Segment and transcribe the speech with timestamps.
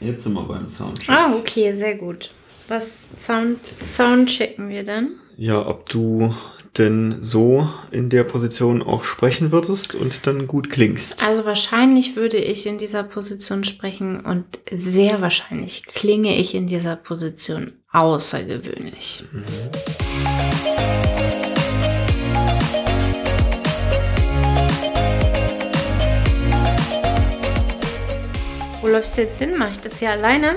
[0.00, 1.08] Jetzt sind wir beim Soundcheck.
[1.08, 2.30] Ah, okay, sehr gut.
[2.68, 5.14] Was Sound, Sound checken wir dann?
[5.36, 6.34] Ja, ob du
[6.76, 11.22] denn so in der Position auch sprechen würdest und dann gut klingst.
[11.24, 16.96] Also wahrscheinlich würde ich in dieser Position sprechen und sehr wahrscheinlich klinge ich in dieser
[16.96, 19.24] Position außergewöhnlich.
[28.90, 29.58] Läufst du jetzt hin?
[29.58, 30.56] Mache ich das hier alleine?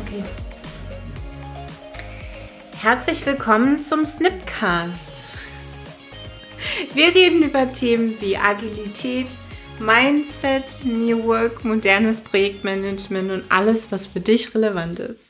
[0.00, 0.24] Okay.
[2.80, 5.24] Herzlich willkommen zum Snipcast.
[6.94, 9.26] Wir reden über Themen wie Agilität,
[9.78, 15.20] Mindset, New Work, modernes Projektmanagement und alles, was für dich relevant ist.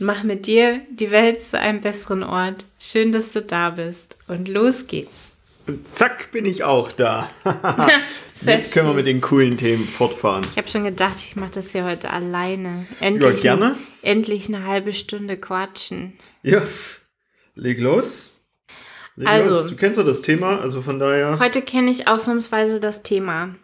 [0.00, 2.64] Mach mit dir die Welt zu einem besseren Ort.
[2.80, 4.16] Schön, dass du da bist.
[4.26, 5.37] Und los geht's.
[5.68, 7.28] Und zack, bin ich auch da.
[8.42, 10.44] Jetzt können wir mit den coolen Themen fortfahren.
[10.50, 12.86] Ich habe schon gedacht, ich mache das hier heute alleine.
[13.00, 13.76] Endlich, Ja, gerne.
[14.02, 16.14] endlich eine halbe Stunde quatschen.
[16.42, 16.62] Ja,
[17.54, 18.30] leg los.
[19.16, 19.66] Leg Also- los.
[19.68, 21.38] Du kennst ja das Thema, also von daher.
[21.38, 23.54] Heute kenne ich ausnahmsweise das Thema.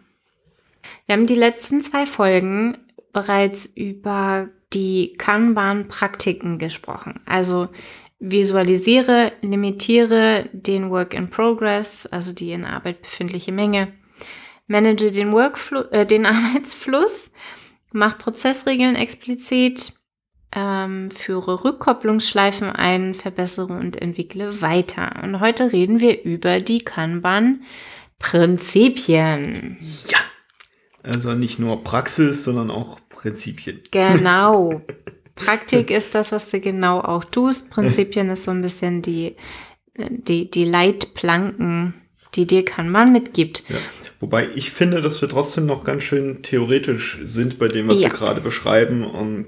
[1.07, 2.77] Wir haben die letzten zwei Folgen
[3.13, 7.21] bereits über die Kanban-Praktiken gesprochen.
[7.25, 7.69] Also
[8.19, 13.93] visualisiere, limitiere den Work in Progress, also die in Arbeit befindliche Menge,
[14.67, 17.31] manage den, Workflow, äh, den Arbeitsfluss,
[17.91, 19.93] mach Prozessregeln explizit,
[20.53, 25.21] ähm, führe Rückkopplungsschleifen ein, verbessere und entwickle weiter.
[25.21, 29.77] Und heute reden wir über die Kanban-Prinzipien.
[30.07, 30.19] Ja.
[31.03, 33.81] Also nicht nur Praxis, sondern auch Prinzipien.
[33.91, 34.81] Genau.
[35.35, 37.69] Praktik ist das, was du genau auch tust.
[37.69, 39.35] Prinzipien ist so ein bisschen die,
[39.97, 41.93] die, die Leitplanken,
[42.35, 43.63] die dir Kanban mitgibt.
[43.69, 43.75] Ja.
[44.21, 48.09] Wobei ich finde, dass wir trotzdem noch ganz schön theoretisch sind bei dem, was Ja.
[48.09, 49.03] wir gerade beschreiben.
[49.03, 49.47] Und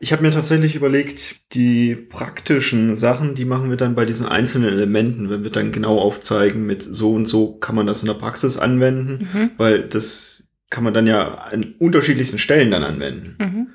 [0.00, 4.68] ich habe mir tatsächlich überlegt, die praktischen Sachen, die machen wir dann bei diesen einzelnen
[4.70, 8.14] Elementen, wenn wir dann genau aufzeigen, mit so und so kann man das in der
[8.14, 9.50] Praxis anwenden, Mhm.
[9.58, 13.36] weil das kann man dann ja an unterschiedlichsten Stellen dann anwenden.
[13.38, 13.66] Mhm.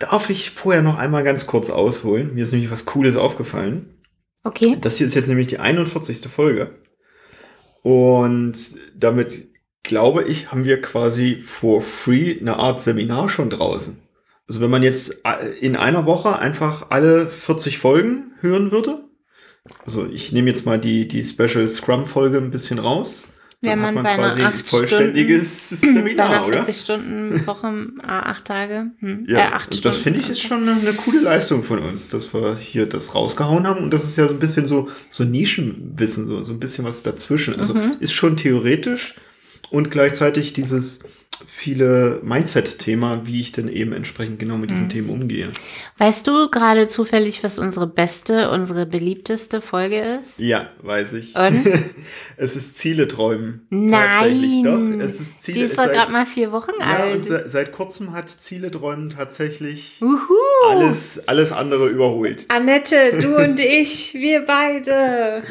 [0.00, 2.34] Darf ich vorher noch einmal ganz kurz ausholen?
[2.34, 4.00] Mir ist nämlich was Cooles aufgefallen.
[4.42, 4.78] Okay.
[4.80, 6.26] Das hier ist jetzt nämlich die 41.
[6.26, 6.72] Folge.
[7.82, 8.54] Und
[8.96, 9.48] damit,
[9.82, 13.98] glaube ich, haben wir quasi for free eine Art Seminar schon draußen.
[14.48, 19.04] Also wenn man jetzt äh, in einer Woche einfach alle 40 Folgen hören würde,
[19.84, 23.28] also ich nehme jetzt mal die, die Special Scrum-Folge ein bisschen raus,
[23.62, 26.62] dann hat man man bei einer quasi ein acht vollständiges Bei einer Seminar, oder?
[26.62, 27.66] 40-Stunden-Woche,
[28.02, 28.90] äh, acht Tage.
[29.00, 29.26] Hm.
[29.28, 31.62] Ja, äh, acht und das Stunden finde ich ist am schon eine, eine coole Leistung
[31.62, 33.82] von uns, dass wir hier das rausgehauen haben.
[33.84, 37.02] Und das ist ja so ein bisschen so, so Nischenwissen, so, so ein bisschen was
[37.02, 37.58] dazwischen.
[37.58, 37.92] Also Mhm.
[38.00, 39.14] ist schon theoretisch
[39.70, 41.00] und gleichzeitig dieses
[41.46, 44.74] viele Mindset-Thema, wie ich denn eben entsprechend genau mit Mhm.
[44.74, 45.48] diesen Themen umgehe.
[45.98, 50.38] Weißt du gerade zufällig, was unsere beste, unsere beliebteste Folge ist?
[50.40, 51.34] Ja, weiß ich.
[51.36, 51.64] Und?
[52.36, 53.66] es ist Ziele träumen.
[53.90, 54.98] Tatsächlich, Nein.
[54.98, 55.04] doch.
[55.04, 57.24] Es ist Ziele Die ist doch seit- gerade mal vier Wochen Ja, und alt.
[57.24, 60.18] se seit kurzem hat Ziele träumen tatsächlich Uhu.
[60.68, 62.44] alles, alles andere überholt.
[62.48, 65.42] Annette, du und ich, wir beide.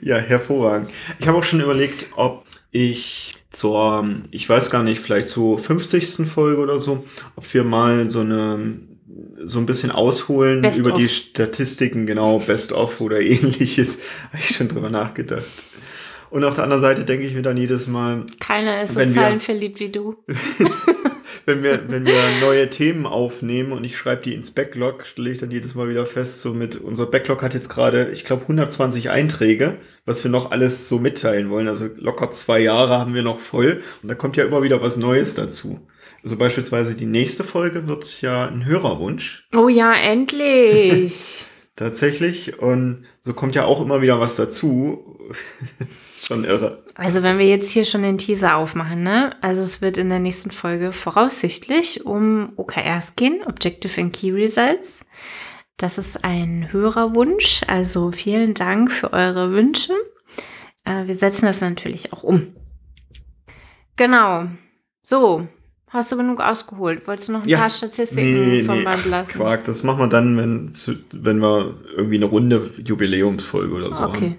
[0.00, 0.90] Ja, hervorragend.
[1.18, 6.28] Ich habe auch schon überlegt, ob ich zur, ich weiß gar nicht, vielleicht zur 50.
[6.28, 7.04] Folge oder so,
[7.36, 8.78] ob wir mal so eine,
[9.44, 11.10] so ein bisschen ausholen Best über die of.
[11.10, 13.98] Statistiken, genau, Best of oder ähnliches.
[14.28, 15.44] Habe ich schon drüber nachgedacht.
[16.30, 19.80] Und auf der anderen Seite denke ich mir dann jedes Mal, Keiner ist so zahlenverliebt
[19.80, 20.16] wie du.
[21.50, 25.38] wenn wir, wenn wir neue Themen aufnehmen und ich schreibe die ins Backlog, stelle ich
[25.38, 29.10] dann jedes Mal wieder fest, so mit, unser Backlog hat jetzt gerade, ich glaube, 120
[29.10, 31.66] Einträge, was wir noch alles so mitteilen wollen.
[31.66, 34.96] Also locker zwei Jahre haben wir noch voll und da kommt ja immer wieder was
[34.96, 35.80] Neues dazu.
[36.22, 39.48] Also beispielsweise die nächste Folge wird ja ein Hörerwunsch.
[39.54, 41.46] Oh ja, endlich.
[41.76, 42.58] Tatsächlich.
[42.60, 45.18] Und so kommt ja auch immer wieder was dazu.
[45.78, 46.82] das ist schon irre.
[46.94, 49.36] Also wenn wir jetzt hier schon den Teaser aufmachen, ne?
[49.40, 55.04] Also es wird in der nächsten Folge voraussichtlich um OKRs gehen, Objective and Key Results.
[55.76, 59.94] Das ist ein Hörerwunsch, also vielen Dank für eure Wünsche.
[60.84, 62.54] Äh, wir setzen das natürlich auch um.
[63.96, 64.46] Genau.
[65.02, 65.48] So,
[65.88, 67.06] hast du genug ausgeholt?
[67.06, 67.58] Wolltest du noch ein Ja.
[67.58, 69.32] paar Statistiken vom Band ach, lassen?
[69.32, 70.72] Quark, das machen wir dann, wenn,
[71.12, 74.26] wenn wir irgendwie eine runde Jubiläumsfolge oder so Okay.
[74.26, 74.36] haben.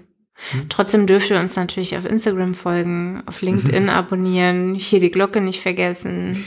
[0.68, 5.60] Trotzdem dürft ihr uns natürlich auf Instagram folgen, auf LinkedIn abonnieren, hier die Glocke nicht
[5.60, 6.36] vergessen.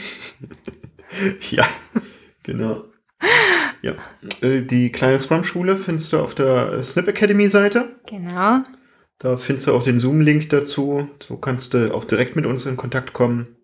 [1.50, 1.66] Ja,
[2.42, 2.84] genau.
[3.80, 3.94] Ja,
[4.42, 7.96] äh, die kleine Scrum-Schule findest du auf der Snip Academy-Seite.
[8.06, 8.58] Genau.
[9.18, 11.08] Da findest du auch den Zoom-Link dazu.
[11.22, 13.56] So kannst du auch direkt mit uns in Kontakt kommen.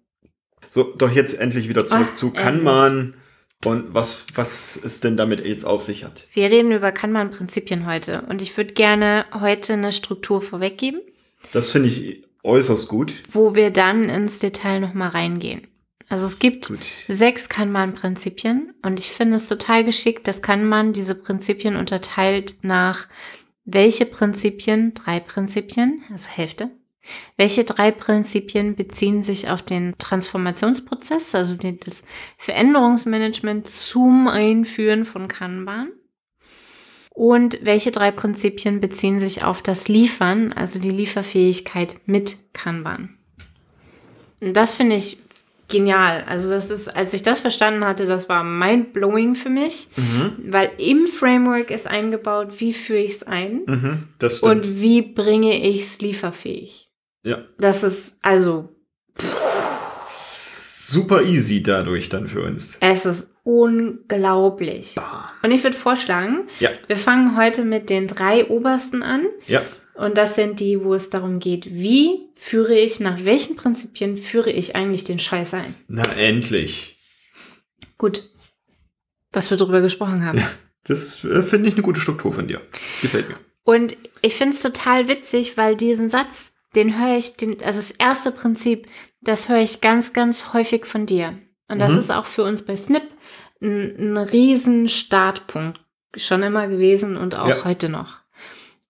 [0.70, 3.16] So, doch jetzt endlich wieder zurück Ach, zu Kanban
[3.64, 6.26] und was, was es denn damit jetzt auf sich hat.
[6.32, 11.00] Wir reden über Kanban-Prinzipien heute und ich würde gerne heute eine Struktur vorweggeben,
[11.52, 13.14] Das finde ich äußerst gut.
[13.30, 15.66] wo wir dann ins Detail nochmal reingehen.
[16.08, 16.80] Also es gibt Gut.
[17.08, 23.06] sechs Kanban-Prinzipien und ich finde es total geschickt, dass Kanban diese Prinzipien unterteilt nach
[23.64, 26.70] welche Prinzipien, drei Prinzipien, also Hälfte,
[27.36, 32.02] welche drei Prinzipien beziehen sich auf den Transformationsprozess, also den, das
[32.38, 35.88] Veränderungsmanagement zum Einführen von Kanban?
[37.14, 43.18] Und welche drei Prinzipien beziehen sich auf das Liefern, also die Lieferfähigkeit mit Kanban?
[44.40, 45.18] Und Das finde ich
[45.68, 46.24] genial.
[46.26, 50.32] Also das ist, als ich das verstanden hatte, das war mind-blowing für mich, Mhm.
[50.48, 54.08] weil im Framework ist eingebaut, wie führe ich es ein Mhm.
[54.42, 56.88] Und wie bringe ich es lieferfähig.
[57.22, 57.44] Ja.
[57.58, 58.68] Das ist also,
[60.84, 62.76] Super easy dadurch dann für uns.
[62.80, 64.94] es ist unglaublich.
[64.94, 65.24] Bam.
[65.42, 66.70] Und ich würde vorschlagen, Ja.
[66.86, 69.26] wir fangen heute mit den drei obersten an.
[69.46, 69.62] Ja.
[69.94, 74.50] Und das sind die, wo es darum geht, wie führe ich, nach welchen Prinzipien führe
[74.50, 75.74] ich eigentlich den Scheiß ein.
[75.88, 76.98] Na, endlich.
[77.98, 78.28] Gut,
[79.30, 80.42] dass wir darüber gesprochen haben.
[80.84, 82.60] Das äh, finde ich eine gute Struktur von dir.
[83.02, 83.36] Gefällt mir.
[83.64, 87.90] Und ich finde es total witzig, weil diesen Satz, den höre ich, den, also das
[87.92, 88.86] erste Prinzip,
[89.20, 91.38] das höre ich ganz, ganz häufig von dir.
[91.68, 91.98] Und das Mhm.
[91.98, 93.02] ist auch für uns bei Snip
[93.60, 95.80] ein, ein riesen Startpunkt
[96.16, 97.64] schon immer gewesen und auch Ja.
[97.64, 98.18] heute noch.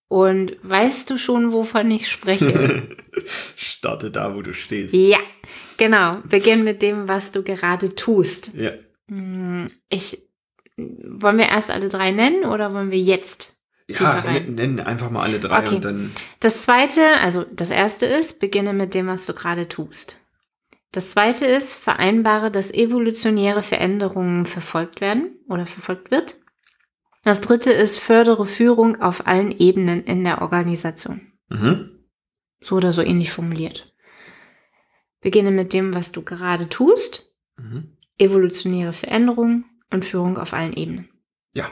[0.09, 2.89] Und weißt du schon, wovon ich spreche?
[3.57, 4.93] Starte da, wo du stehst.
[4.95, 5.19] ja,
[5.79, 6.19] genau.
[6.29, 8.53] Beginn mit dem, was du gerade tust.
[8.55, 8.73] Ja.
[9.09, 10.19] Hm, Ich,
[10.77, 13.57] wollen wir erst alle drei nennen oder wollen wir jetzt
[13.93, 14.47] Ja, Tiefer rein.
[14.49, 15.77] n- nennen einfach mal alle drei Okay.
[15.77, 16.13] und dann.
[16.41, 20.21] Das zweite, also das erste ist, beginne mit dem, was du gerade tust.
[20.93, 26.35] Das zweite ist, vereinbare, dass evolutionäre Veränderungen verfolgt werden oder verfolgt wird.
[27.25, 31.33] Das dritte ist, fördere Führung auf allen Ebenen in der Organisation.
[31.49, 31.91] Mhm.
[32.61, 33.95] So oder so ähnlich formuliert.
[35.21, 37.97] Beginne mit dem, was du gerade tust, Mhm.
[38.19, 41.09] evolutionäre Veränderungen und Führung auf allen Ebenen.
[41.55, 41.71] Ja.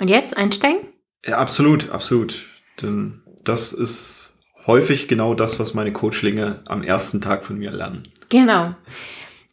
[0.00, 0.80] Und jetzt einsteigen?
[1.26, 2.46] ja, absolut, absolut.
[2.80, 4.34] Denn das ist
[4.66, 8.02] häufig genau das, was meine Coachlinge am ersten Tag von mir lernen.
[8.30, 8.74] Genau.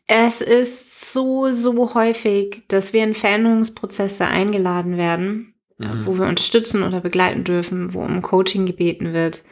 [0.07, 6.05] Es ist so, so häufig, dass wir in Veränderungsprozesse eingeladen werden, Mhm.
[6.05, 9.43] wo wir unterstützen oder begleiten dürfen, wo um Coaching gebeten wird,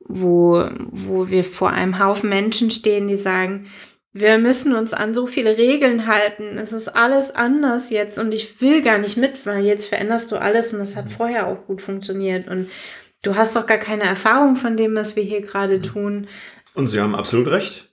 [0.00, 3.64] wo, wo wir vor einem Haufen Menschen stehen, die sagen,
[4.12, 6.58] wir müssen uns an so viele Regeln halten.
[6.58, 10.36] Es ist alles anders jetzt und ich will gar nicht mit, weil jetzt veränderst du
[10.36, 12.68] alles und das hat vorher auch gut funktioniert und
[13.22, 16.26] du hast doch gar keine Erfahrung von dem, was wir hier gerade tun.
[16.74, 17.88] Und Sie haben absolut recht.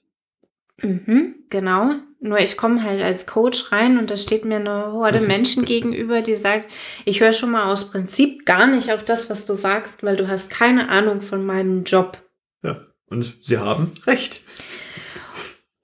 [0.81, 1.95] Mhm, genau.
[2.19, 6.21] Nur ich komme halt als Coach rein und da steht mir eine Horde Menschen gegenüber,
[6.21, 6.69] die sagt,
[7.05, 10.27] ich höre schon mal aus Prinzip gar nicht auf das, was du sagst, weil du
[10.27, 12.17] hast keine Ahnung von meinem Job.
[12.63, 12.81] Ja.
[13.05, 14.41] Und Sie haben recht.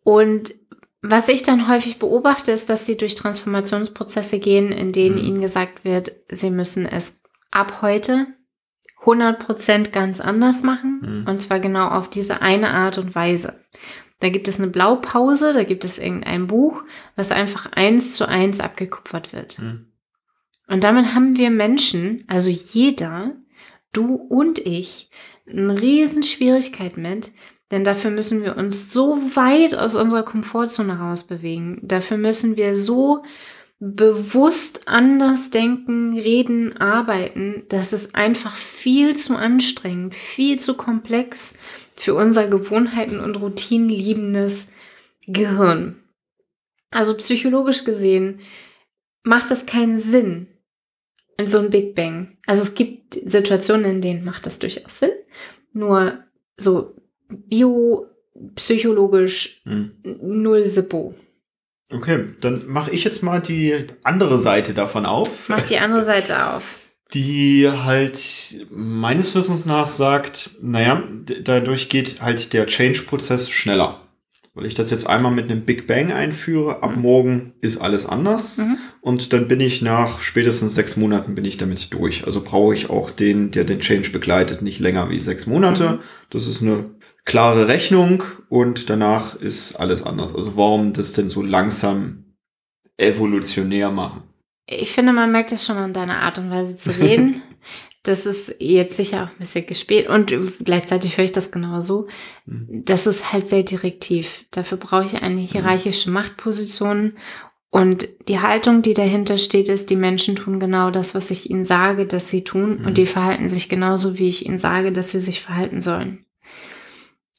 [0.03, 0.53] Und
[1.01, 5.23] was ich dann häufig beobachte, ist, dass sie durch Transformationsprozesse gehen, in denen Mhm.
[5.23, 7.19] ihnen gesagt wird, sie müssen es
[7.51, 8.27] ab heute
[9.03, 11.01] 100% ganz anders machen.
[11.01, 11.27] Mhm.
[11.27, 13.59] Und zwar genau auf diese eine Art und Weise.
[14.21, 16.83] Da gibt es eine Blaupause, da gibt es irgendein Buch,
[17.17, 19.60] was einfach eins zu eins abgekupfert wird.
[19.60, 19.88] Mhm.
[20.67, 23.36] Und damit haben wir Menschen, also jeder,
[23.91, 25.10] du und ich,
[25.45, 27.31] eine riesen Schwierigkeit mit,
[27.74, 31.80] denn dafür müssen wir uns so weit aus unserer Komfortzone rausbewegen.
[31.82, 33.24] Dafür müssen wir so
[33.80, 37.63] bewusst anders denken, reden, arbeiten.
[37.70, 41.56] Das ist einfach viel zu anstrengend, viel zu komplex
[41.96, 44.68] für unser Gewohnheiten und Routinen liebendes
[45.25, 45.96] Gehirn.
[46.92, 48.42] Also psychologisch gesehen
[49.24, 50.48] macht es keinen Sinn,
[51.38, 52.38] in so ein Big Bang.
[52.46, 55.13] Also es gibt Situationen, in denen macht das durchaus Sinn.
[55.72, 56.24] Nur
[56.56, 56.96] so
[57.49, 59.91] biopsychologisch Mhm.
[60.21, 61.13] null Sippo.
[61.91, 63.73] Okay, dann mache ich jetzt mal die
[64.03, 65.47] andere Seite davon auf.
[65.49, 66.79] Mach die andere Seite auf.
[67.13, 71.03] die halt meines Wissens nach sagt, naja,
[71.43, 73.99] dadurch geht halt der Change-Prozess schneller.
[74.55, 77.01] Weil ich das jetzt einmal mit einem Big Bang einführe, ab Mhm.
[77.03, 78.79] morgen ist alles anders Mhm.
[79.01, 82.25] und dann bin ich nach spätestens sechs Monaten bin ich damit durch.
[82.25, 85.91] Also brauche ich auch den, der den Change begleitet, nicht länger wie sechs Monate.
[85.91, 85.99] Mhm.
[86.31, 86.85] Das ist eine
[87.25, 90.36] klare Rechnung und danach ist alles anders.
[90.36, 92.36] Also warum das denn so langsam
[92.98, 94.24] evolutionär machen?
[94.65, 97.42] Ich finde, man merkt das schon an deiner Art und Weise zu reden.
[98.03, 102.08] das ist jetzt sicher auch ein bisschen gespielt und gleichzeitig höre ich das genauso.
[102.46, 102.84] Mhm.
[102.86, 104.46] Das ist halt sehr direktiv.
[104.51, 107.13] Dafür brauche ich eine hierarchische Machtposition
[107.70, 111.65] und die Haltung, die dahinter steht, ist, die Menschen tun genau das, was ich ihnen
[111.65, 112.86] sage, dass sie tun Mhm.
[112.86, 116.23] und die verhalten sich genauso, wie ich ihnen sage, dass sie sich verhalten sollen.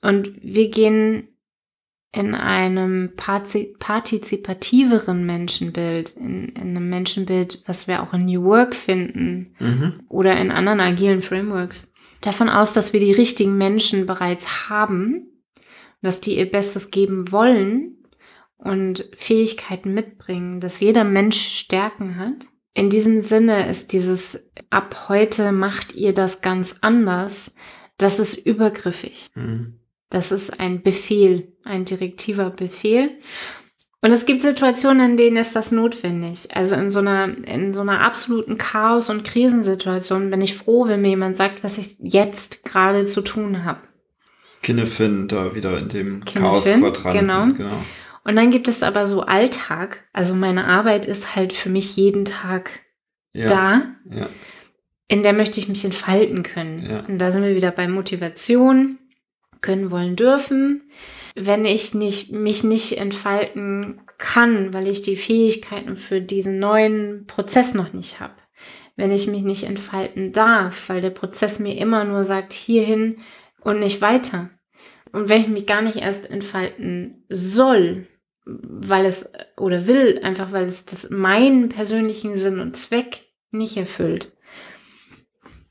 [0.04, 1.28] Und wir gehen
[2.12, 8.76] in einem parti- partizipativeren Menschenbild, in, in einem Menschenbild, was wir auch in New Work
[8.76, 10.00] finden Mhm.
[10.08, 15.26] oder in anderen agilen Frameworks, davon aus, dass wir die richtigen Menschen bereits haben,
[16.02, 17.96] dass die ihr Bestes geben wollen
[18.58, 22.46] und Fähigkeiten mitbringen, dass jeder Mensch Stärken hat.
[22.74, 27.54] In diesem Sinne ist dieses ab heute macht ihr das ganz anders,
[27.96, 29.28] das ist übergriffig.
[29.34, 29.80] Mhm.
[30.14, 33.10] Das ist ein Befehl, ein direktiver Befehl.
[34.00, 36.54] Und es gibt Situationen, in denen ist das notwendig.
[36.54, 41.00] Also in so einer, in so einer absoluten Chaos- und Krisensituation bin ich froh, wenn
[41.00, 43.80] mir jemand sagt, was ich jetzt gerade zu tun habe.
[44.62, 47.20] Kinnefin da wieder in dem Kinnefin, Chaos-Quadranten.
[47.20, 47.46] genau.
[47.54, 47.82] genau.
[48.22, 50.04] Und dann gibt es aber so Alltag.
[50.12, 52.70] Also meine Arbeit ist halt für mich jeden Tag
[53.32, 53.46] Ja.
[53.46, 53.82] da.
[54.10, 54.28] Ja.
[55.08, 56.86] in der möchte ich mich entfalten können.
[56.88, 57.00] Ja.
[57.00, 58.98] Und da sind wir wieder bei Motivation,
[59.64, 60.84] können, wollen, dürfen.
[61.34, 67.74] Wenn ich nicht, mich nicht entfalten kann, weil ich die Fähigkeiten für diesen neuen Prozess
[67.74, 68.34] noch nicht habe.
[68.94, 73.16] Wenn ich mich nicht entfalten darf, weil der Prozess mir immer nur sagt, hierhin
[73.60, 74.50] und nicht weiter.
[75.12, 78.06] Und wenn ich mich gar nicht erst entfalten soll,
[78.44, 84.32] weil es oder will, einfach weil es das meinen persönlichen Sinn und Zweck nicht erfüllt,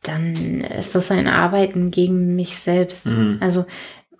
[0.04, 3.08] dann ist das ein Arbeiten gegen mich selbst.
[3.08, 3.38] Mhm.
[3.40, 3.66] Also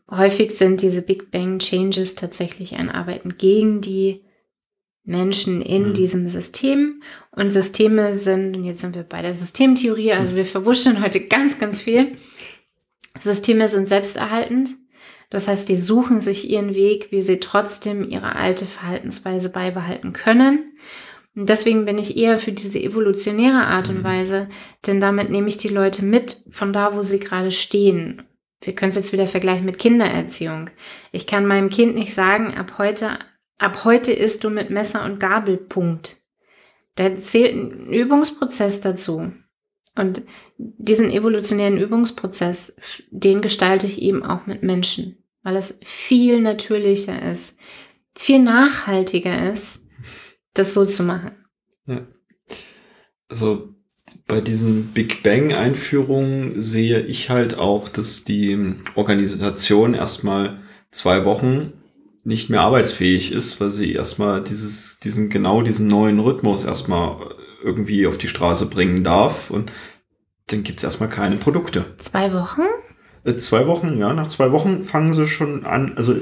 [0.10, 4.22] häufig sind diese Big Bang Changes tatsächlich ein Arbeiten gegen die
[5.04, 5.94] Menschen in Mhm.
[5.94, 7.02] diesem System.
[7.32, 11.60] Und Systeme sind, und jetzt sind wir bei der Systemtheorie, also wir verwuscheln heute ganz,
[11.60, 12.14] ganz viel.
[13.20, 14.70] Systeme sind selbsterhaltend.
[15.30, 20.74] Das heißt, die suchen sich ihren Weg, wie sie trotzdem ihre alte Verhaltensweise beibehalten können.
[21.36, 24.04] Und deswegen bin ich eher für diese evolutionäre Art und Mhm.
[24.04, 24.50] Weise,
[24.86, 28.24] denn damit nehme ich die Leute mit von da, wo sie gerade stehen.
[28.62, 30.70] Wir können es jetzt wieder vergleichen mit Kindererziehung.
[31.12, 33.20] Ich kann meinem Kind nicht sagen, ab heute,
[33.58, 36.22] ab heute isst du mit Messer und Gabel, Punkt.
[36.96, 39.34] Da zählt ein Übungsprozess dazu.
[39.96, 40.24] Und
[40.58, 42.76] diesen evolutionären Übungsprozess,
[43.12, 47.58] den gestalte ich eben auch mit Menschen, weil es viel natürlicher ist,
[48.16, 49.83] viel nachhaltiger ist,
[50.54, 51.32] das so zu machen.
[53.30, 53.70] Also
[54.28, 61.74] bei diesen Big Bang Einführungen sehe ich halt auch, dass die Organisation erstmal zwei Wochen
[62.24, 68.08] nicht mehr arbeitsfähig ist, weil sie erstmal dieses, diesen, genau diesen neuen Rhythmus erstmal irgendwie
[68.08, 69.72] auf die Straße bringen darf und
[70.48, 71.86] dann gibt's erstmal keine Produkte.
[71.98, 72.62] Zwei Wochen?
[73.24, 76.16] Äh, Zwei Wochen, ja, nach zwei Wochen fangen sie schon an, also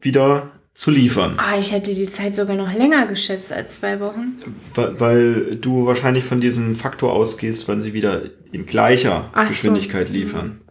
[0.00, 1.34] wieder zu liefern.
[1.36, 4.40] Ah, ich hätte die Zeit sogar noch länger geschätzt als zwei Wochen.
[4.74, 9.48] Weil, weil du wahrscheinlich von diesem Faktor ausgehst, wenn sie wieder in gleicher Ach so.
[9.48, 10.62] Geschwindigkeit liefern.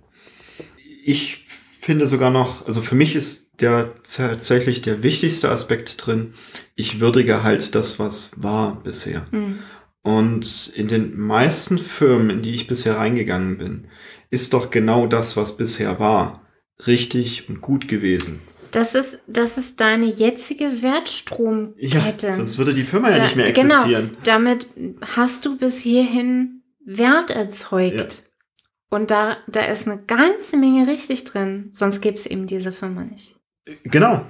[1.03, 1.45] Ich
[1.79, 6.33] finde sogar noch, also für mich ist der tatsächlich der wichtigste Aspekt drin,
[6.75, 9.27] ich würdige halt das, was war bisher.
[9.31, 9.59] Hm.
[10.03, 13.87] Und in den meisten Firmen, in die ich bisher reingegangen bin,
[14.31, 16.47] ist doch genau das, was bisher war,
[16.87, 18.41] richtig und gut gewesen.
[18.71, 22.33] Das ist, das ist deine jetzige Ja, Wertstromkette.
[22.33, 24.17] sonst würde die Firma ja Da- nicht mehr Genau, existieren.
[24.23, 24.67] damit
[25.15, 28.23] hast du bis hierhin Wert erzeugt.
[28.89, 31.69] Und da, da ist eine ganze Menge richtig drin.
[31.73, 33.37] Sonst gäbe es eben diese Firma nicht.
[33.83, 34.25] Genau.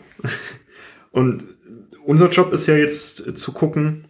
[1.11, 1.45] Und
[2.05, 4.07] unser Job ist ja jetzt zu gucken,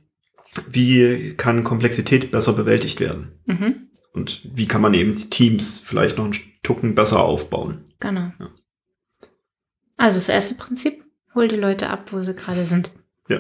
[0.70, 3.40] wie kann Komplexität besser bewältigt werden?
[3.46, 7.86] Mhm, Und wie kann man eben die Teams vielleicht noch einen Tucken besser aufbauen?
[8.00, 8.32] genau.
[8.40, 8.50] Ja.
[10.02, 11.04] Also das erste Prinzip,
[11.36, 12.92] hol die Leute ab, wo sie gerade sind.
[13.30, 13.40] Ja.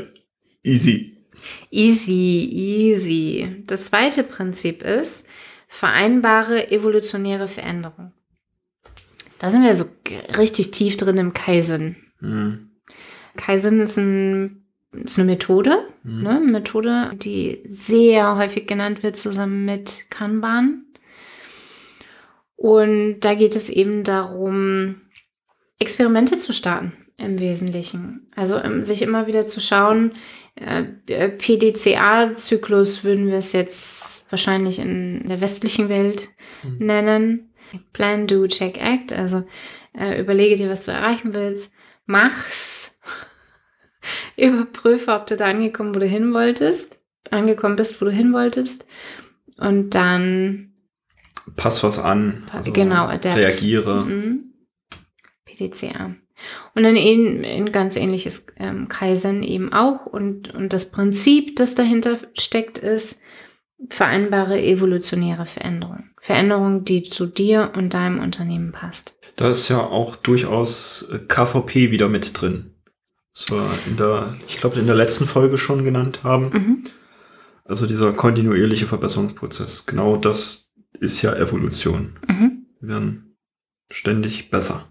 [0.63, 1.17] Easy.
[1.71, 3.63] Easy, easy.
[3.65, 5.25] Das zweite Prinzip ist,
[5.67, 8.11] vereinbare evolutionäre Veränderung.
[9.39, 9.85] Da sind wir so
[10.37, 11.95] richtig tief drin im Kaizen.
[12.19, 12.69] Hm.
[13.37, 14.63] Kaizen ist, ein,
[15.03, 16.21] ist eine Methode, Hm.
[16.21, 16.29] ne?
[16.29, 20.85] Eine Methode, die sehr häufig genannt wird zusammen mit Kanban.
[22.55, 25.01] Und da geht es eben darum,
[25.81, 28.27] Experimente zu starten im Wesentlichen.
[28.35, 30.13] Also ähm, sich immer wieder zu schauen,
[30.55, 30.83] äh,
[31.29, 36.29] PDCA-Zyklus würden wir es jetzt wahrscheinlich in der westlichen Welt
[36.63, 36.85] Mhm.
[36.85, 37.53] nennen.
[37.93, 39.13] Plan, do, check, act.
[39.13, 39.43] Also
[39.97, 41.73] äh, überlege dir, was du erreichen willst.
[42.05, 42.99] Mach's.
[44.37, 46.99] Überprüfe, ob du da angekommen, wo du hin wolltest.
[47.29, 48.85] Angekommen bist, wo du hin wolltest.
[49.57, 50.73] Und dann
[51.55, 52.45] Pass was an.
[52.51, 53.37] Also genau, adapt.
[53.37, 54.05] reagiere.
[54.05, 54.50] Mhm.
[55.61, 56.15] PDCA.
[56.73, 60.05] Und ein ganz ähnliches ähm, Kaizen eben auch.
[60.05, 63.21] Und, und das Prinzip, das dahinter steckt, ist
[63.89, 66.05] vereinbare evolutionäre Veränderung.
[66.19, 69.17] Veränderung, die zu dir und deinem Unternehmen passt.
[69.35, 72.75] Da ist ja auch durchaus äh, KVP wieder mit drin.
[73.33, 76.49] Das wir in der, ich glaube, in der letzten Folge schon genannt haben.
[76.49, 76.83] Mhm.
[77.63, 79.85] Also dieser kontinuierliche Verbesserungsprozess.
[79.85, 82.17] Genau das ist ja Evolution.
[82.27, 82.65] Mhm.
[82.81, 83.37] Wir werden
[83.89, 84.90] ständig besser.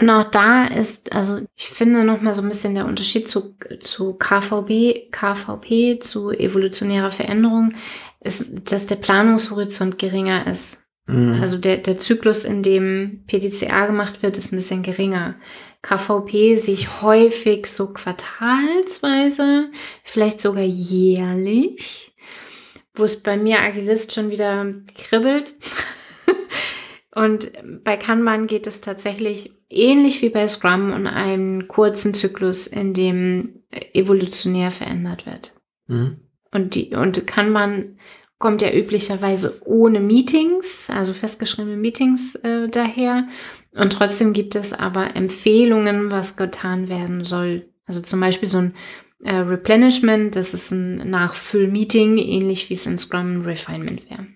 [0.00, 4.14] Und auch da ist, also ich finde nochmal so ein bisschen der Unterschied zu, zu
[4.14, 7.74] KVB, KVP, zu evolutionärer Veränderung,
[8.20, 10.78] ist, dass der Planungshorizont geringer ist.
[11.06, 11.40] Mhm.
[11.40, 15.36] Also der, der Zyklus, in dem PDCA gemacht wird, ist ein bisschen geringer.
[15.82, 19.70] KVP sich häufig so quartalsweise,
[20.02, 22.14] vielleicht sogar jährlich,
[22.94, 25.52] wo es bei mir Agilist schon wieder kribbelt.
[27.14, 27.52] Und
[27.84, 33.62] bei Kanban geht es tatsächlich ähnlich wie bei Scrum und einem kurzen Zyklus, in dem
[33.92, 35.54] evolutionär verändert wird.
[35.86, 36.18] Mhm.
[36.50, 37.98] Und, die, und Kanban
[38.38, 43.26] kommt ja üblicherweise ohne Meetings, also festgeschriebene Meetings äh, daher.
[43.74, 47.68] Und trotzdem gibt es aber Empfehlungen, was getan werden soll.
[47.86, 48.74] Also zum Beispiel so ein
[49.24, 54.26] äh, Replenishment, das ist ein Nachfüllmeeting, ähnlich wie es in Scrum ein Refinement wäre.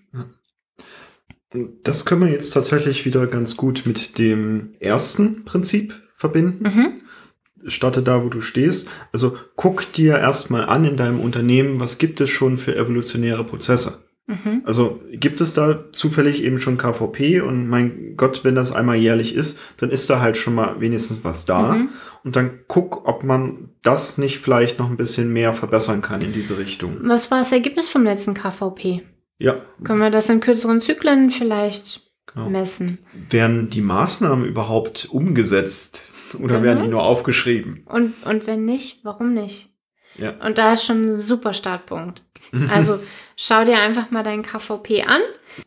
[1.83, 6.63] Das können wir jetzt tatsächlich wieder ganz gut mit dem ersten Prinzip verbinden.
[6.63, 7.69] Mhm.
[7.69, 8.87] Starte da, wo du stehst.
[9.11, 14.03] Also guck dir erstmal an in deinem Unternehmen, was gibt es schon für evolutionäre Prozesse.
[14.27, 14.61] Mhm.
[14.63, 19.33] Also gibt es da zufällig eben schon KVP und mein Gott, wenn das einmal jährlich
[19.33, 21.73] ist, dann ist da halt schon mal wenigstens was da.
[21.73, 21.89] Mhm.
[22.23, 26.31] Und dann guck, ob man das nicht vielleicht noch ein bisschen mehr verbessern kann in
[26.31, 26.97] diese Richtung.
[27.01, 29.01] Was war das Ergebnis vom letzten KVP?
[29.39, 29.61] Ja.
[29.83, 32.49] Können wir das in kürzeren Zyklen vielleicht genau.
[32.49, 32.99] messen?
[33.29, 36.63] Werden die Maßnahmen überhaupt umgesetzt oder genau.
[36.63, 37.83] werden die nur aufgeschrieben?
[37.85, 39.69] Und, und wenn nicht, warum nicht?
[40.17, 40.31] Ja.
[40.45, 42.23] Und da ist schon ein super Startpunkt.
[42.73, 42.99] Also
[43.35, 45.21] schau dir einfach mal dein KVP an.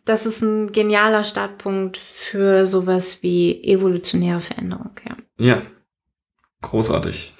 [0.05, 4.91] Das ist ein genialer Startpunkt für sowas wie evolutionäre Veränderung.
[5.07, 5.17] Ja.
[5.39, 5.63] ja.
[6.63, 7.35] Großartig.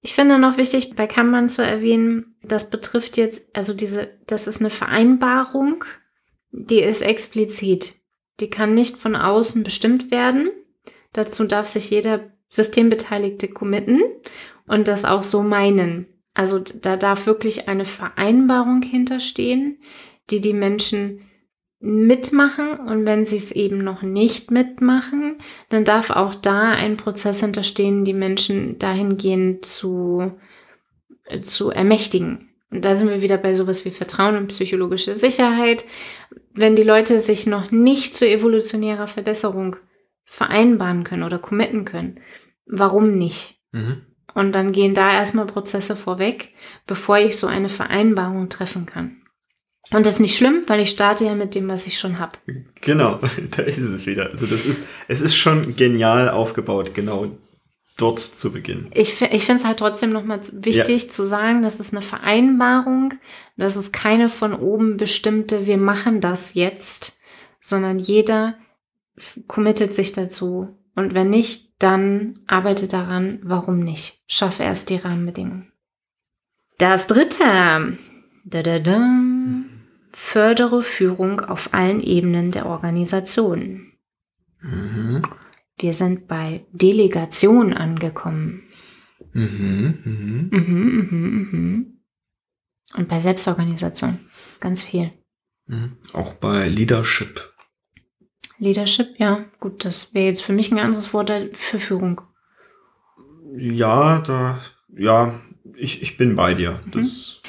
[0.00, 4.60] Ich finde noch wichtig bei Kanban zu erwähnen, das betrifft jetzt, also diese, das ist
[4.60, 5.84] eine Vereinbarung,
[6.50, 7.94] die ist explizit.
[8.40, 10.50] Die kann nicht von außen bestimmt werden.
[11.12, 14.00] Dazu darf sich jeder Systembeteiligte committen
[14.66, 16.06] und das auch so meinen.
[16.34, 19.78] Also da darf wirklich eine Vereinbarung hinterstehen,
[20.30, 21.20] die die Menschen
[21.80, 25.36] mitmachen und wenn sie es eben noch nicht mitmachen,
[25.68, 30.32] dann darf auch da ein Prozess hinterstehen, die Menschen dahingehend zu,
[31.42, 32.50] zu ermächtigen.
[32.70, 35.84] Und da sind wir wieder bei sowas wie Vertrauen und psychologische Sicherheit.
[36.52, 39.76] Wenn die Leute sich noch nicht zu evolutionärer Verbesserung
[40.24, 42.20] vereinbaren können oder committen können,
[42.66, 43.60] warum nicht?
[43.72, 44.02] Mhm.
[44.34, 46.52] Und dann gehen da erstmal Prozesse vorweg,
[46.86, 49.22] bevor ich so eine Vereinbarung treffen kann.
[49.90, 52.32] Und das ist nicht schlimm, weil ich starte ja mit dem, was ich schon habe.
[52.80, 53.20] Genau,
[53.56, 54.30] da ist es wieder.
[54.30, 57.30] Also das ist, es ist schon genial aufgebaut, genau
[57.96, 58.90] dort zu beginnen.
[58.92, 61.10] Ich, ich finde es halt trotzdem nochmal wichtig ja.
[61.10, 63.14] zu sagen, das ist eine Vereinbarung,
[63.56, 67.20] das ist keine von oben bestimmte, wir machen das jetzt,
[67.60, 68.54] sondern jeder
[69.46, 70.76] committet sich dazu.
[70.96, 74.22] Und wenn nicht, dann arbeite daran, warum nicht?
[74.26, 75.72] Schaffe erst die Rahmenbedingungen.
[76.78, 77.98] Das dritte.
[78.44, 79.00] Da, da, da
[80.12, 83.92] fördere Führung auf allen Ebenen der Organisation.
[84.60, 85.22] Mhm.
[85.84, 88.62] Wir sind bei Delegation angekommen.
[89.34, 90.48] Mhm, mhm.
[90.50, 92.00] Mhm, mhm, mhm.
[92.94, 94.18] Und bei Selbstorganisation.
[94.60, 95.12] Ganz viel.
[95.66, 95.98] Mhm.
[96.14, 97.52] Auch bei Leadership.
[98.56, 99.44] Leadership, ja.
[99.60, 102.22] Gut, das wäre jetzt für mich ein anderes Wort für Führung.
[103.54, 104.60] Ja, da,
[104.96, 105.38] ja,
[105.76, 106.80] ich, ich bin bei dir.
[106.92, 107.42] Das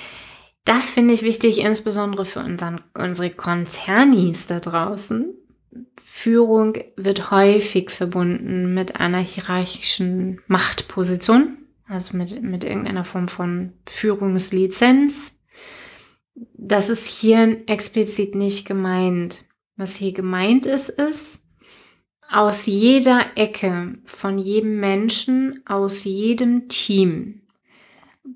[0.66, 5.34] das finde ich wichtig, insbesondere für unseren, unsere Konzernis da draußen.
[6.00, 11.58] Führung wird häufig verbunden mit einer hierarchischen Machtposition,
[11.88, 15.40] also mit, mit irgendeiner Form von Führungslizenz.
[16.54, 19.46] Das ist hier explizit nicht gemeint.
[19.78, 21.44] Was hier gemeint ist, ist,
[22.30, 27.42] aus jeder Ecke von jedem Menschen, aus jedem Team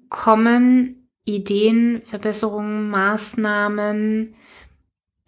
[0.09, 4.35] kommen Ideen, Verbesserungen, Maßnahmen,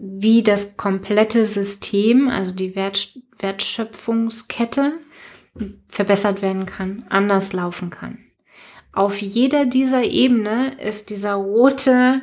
[0.01, 4.93] wie das komplette System, also die Wert, Wertschöpfungskette
[5.87, 8.19] verbessert werden kann, anders laufen kann.
[8.93, 12.21] Auf jeder dieser Ebene ist dieser rote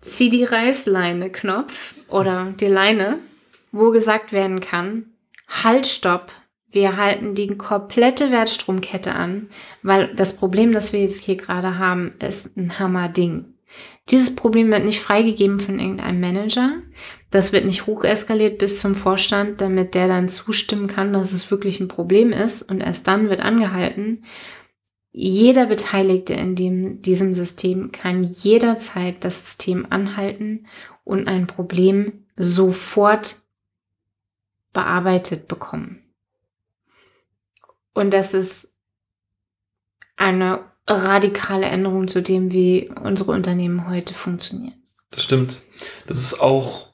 [0.00, 3.18] Zieh die Reißleine Knopf oder die Leine
[3.74, 5.06] wo gesagt werden kann,
[5.48, 6.30] halt, stopp,
[6.70, 9.48] wir halten die komplette Wertstromkette an,
[9.82, 13.53] weil das Problem, das wir jetzt hier gerade haben, ist ein Hammerding.
[14.10, 16.82] Dieses Problem wird nicht freigegeben von irgendeinem Manager.
[17.30, 21.80] Das wird nicht hocheskaliert bis zum Vorstand, damit der dann zustimmen kann, dass es wirklich
[21.80, 22.62] ein Problem ist.
[22.62, 24.24] Und erst dann wird angehalten.
[25.10, 30.66] Jeder Beteiligte in dem, diesem System kann jederzeit das System anhalten
[31.04, 33.36] und ein Problem sofort
[34.72, 36.02] bearbeitet bekommen.
[37.94, 38.74] Und das ist
[40.16, 44.74] eine radikale Änderung zu dem, wie unsere Unternehmen heute funktionieren.
[45.10, 45.60] Das stimmt.
[46.06, 46.88] Das ist auch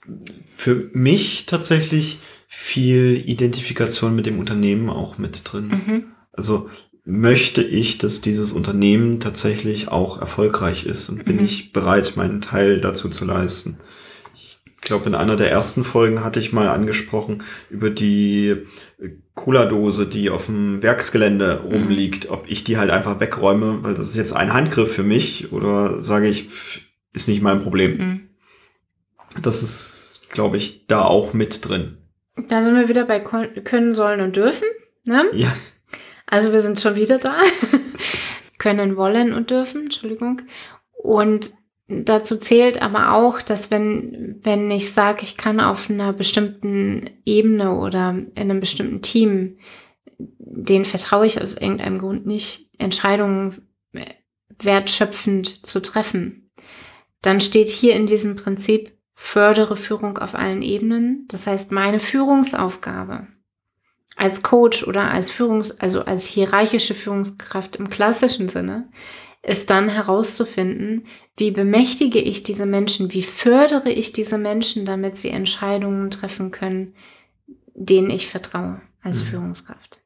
[0.54, 5.68] für mich tatsächlich viel Identifikation mit dem Unternehmen auch mit drin.
[5.68, 6.04] Mhm.
[6.32, 6.68] Also
[7.04, 11.44] möchte ich, dass dieses Unternehmen tatsächlich auch erfolgreich ist und bin mhm.
[11.44, 13.78] ich bereit, meinen Teil dazu zu leisten.
[14.82, 18.66] Ich glaube, in einer der ersten Folgen hatte ich mal angesprochen über die
[19.34, 21.70] Cola-Dose, die auf dem Werksgelände mhm.
[21.70, 25.52] rumliegt, ob ich die halt einfach wegräume, weil das ist jetzt ein Handgriff für mich
[25.52, 26.48] oder sage ich,
[27.12, 27.98] ist nicht mein Problem.
[27.98, 28.20] Mhm.
[29.42, 31.98] Das ist, glaube ich, da auch mit drin.
[32.48, 34.66] Da sind wir wieder bei können, sollen und dürfen.
[35.04, 35.24] Ne?
[35.34, 35.54] Ja.
[36.26, 37.36] Also wir sind schon wieder da.
[38.58, 40.42] können, wollen und dürfen, Entschuldigung.
[40.92, 41.50] Und
[41.90, 47.72] dazu zählt aber auch, dass wenn, wenn ich sage, ich kann auf einer bestimmten Ebene
[47.72, 49.56] oder in einem bestimmten Team,
[50.18, 53.68] den vertraue ich aus irgendeinem Grund nicht, Entscheidungen
[54.58, 56.50] wertschöpfend zu treffen,
[57.22, 61.26] dann steht hier in diesem Prinzip fördere Führung auf allen Ebenen.
[61.28, 63.26] Das heißt, meine Führungsaufgabe
[64.16, 68.88] als Coach oder als Führungs-, also als hierarchische Führungskraft im klassischen Sinne,
[69.42, 75.30] ist dann herauszufinden, wie bemächtige ich diese Menschen, wie fördere ich diese Menschen, damit sie
[75.30, 76.94] Entscheidungen treffen können,
[77.74, 79.28] denen ich vertraue als mhm.
[79.28, 80.00] Führungskraft.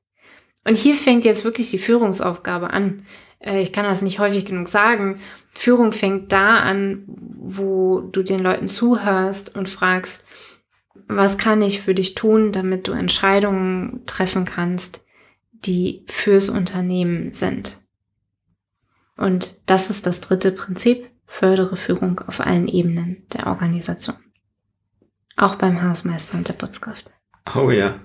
[0.64, 3.04] Und hier fängt jetzt wirklich die Führungsaufgabe an.
[3.40, 5.18] Äh, ich kann das nicht häufig genug sagen.
[5.52, 10.26] Führung fängt da an, wo du den Leuten zuhörst und fragst,
[11.06, 15.04] was kann ich für dich tun, damit du Entscheidungen treffen kannst,
[15.52, 17.83] die fürs Unternehmen sind.
[19.16, 24.16] Und das ist das dritte Prinzip, fördere Führung auf allen Ebenen der Organisation.
[25.36, 27.12] Auch beim Hausmeister und der Putzkraft.
[27.54, 28.00] Oh ja.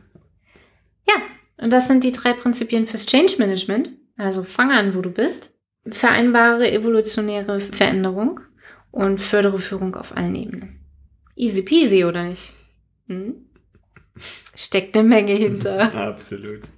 [1.08, 1.16] Ja,
[1.58, 3.92] und das sind die drei Prinzipien fürs Change Management.
[4.18, 8.40] Also fang an, wo du bist, vereinbare evolutionäre Veränderung
[8.92, 10.80] und fördere Führung auf allen Ebenen.
[11.36, 12.52] Easy peasy, oder nicht?
[13.08, 13.46] Hm?
[14.56, 15.94] Steckt eine Menge hinter.
[15.94, 16.70] Absolut.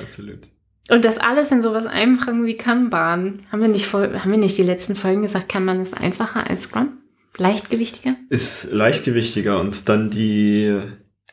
[0.00, 0.50] Absolut.
[0.88, 3.40] Und das alles in sowas Einfachen wie Kanban.
[3.50, 6.98] Haben wir nicht, haben wir nicht die letzten Folgen gesagt, Kanban ist einfacher als Scrum?
[7.36, 8.16] Leichtgewichtiger?
[8.30, 10.80] Ist leichtgewichtiger und dann die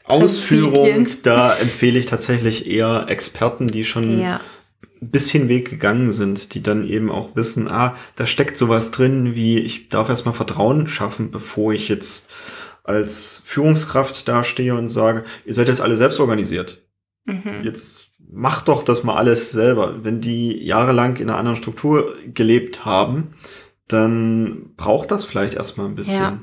[0.05, 4.41] Ausführung, da empfehle ich tatsächlich eher Experten, die schon ja.
[5.01, 9.33] ein bisschen Weg gegangen sind, die dann eben auch wissen, ah, da steckt sowas drin,
[9.35, 12.31] wie ich darf erstmal Vertrauen schaffen, bevor ich jetzt
[12.83, 16.81] als Führungskraft dastehe und sage, ihr seid jetzt alle selbst organisiert.
[17.25, 17.61] Mhm.
[17.63, 20.03] Jetzt macht doch das mal alles selber.
[20.03, 23.35] Wenn die jahrelang in einer anderen Struktur gelebt haben,
[23.87, 26.21] dann braucht das vielleicht erstmal ein bisschen.
[26.21, 26.39] Ja.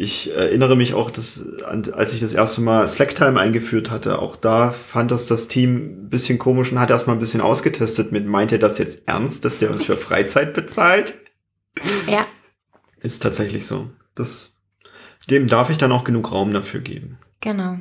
[0.00, 4.70] Ich erinnere mich auch, dass, als ich das erste Mal Slacktime eingeführt hatte, auch da
[4.70, 8.52] fand das das Team ein bisschen komisch und hat erstmal ein bisschen ausgetestet mit, meint
[8.52, 11.14] er das jetzt ernst, dass der uns für Freizeit bezahlt?
[12.06, 12.26] Ja.
[13.00, 13.90] Ist tatsächlich so.
[14.14, 14.60] Das,
[15.30, 17.18] dem darf ich dann auch genug Raum dafür geben.
[17.40, 17.78] Genau.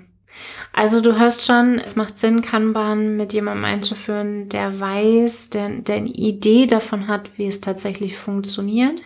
[0.73, 5.95] Also du hörst schon, es macht Sinn, Kanban mit jemandem einzuführen, der weiß, der, der
[5.95, 9.01] eine Idee davon hat, wie es tatsächlich funktioniert.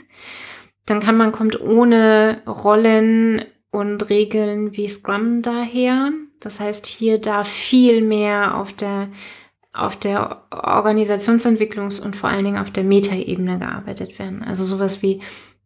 [0.85, 6.11] Dann Kanban kommt ohne Rollen und Regeln wie Scrum daher.
[6.39, 9.09] Das heißt, hier darf viel mehr auf der
[9.73, 14.43] auf der Organisationsentwicklungs- und vor allen Dingen auf der Metaebene gearbeitet werden.
[14.43, 15.21] Also sowas wie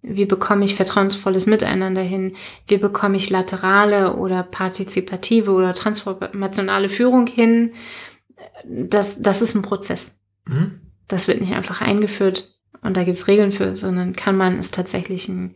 [0.08, 2.36] wie bekomme ich vertrauensvolles Miteinander hin?
[2.68, 7.72] Wie bekomme ich laterale oder partizipative oder transformationale Führung hin?
[8.66, 10.18] Das, das ist ein Prozess.
[10.46, 10.82] Mhm.
[11.08, 14.72] Das wird nicht einfach eingeführt und da gibt es Regeln für, sondern kann man es
[14.72, 15.56] tatsächlich ein,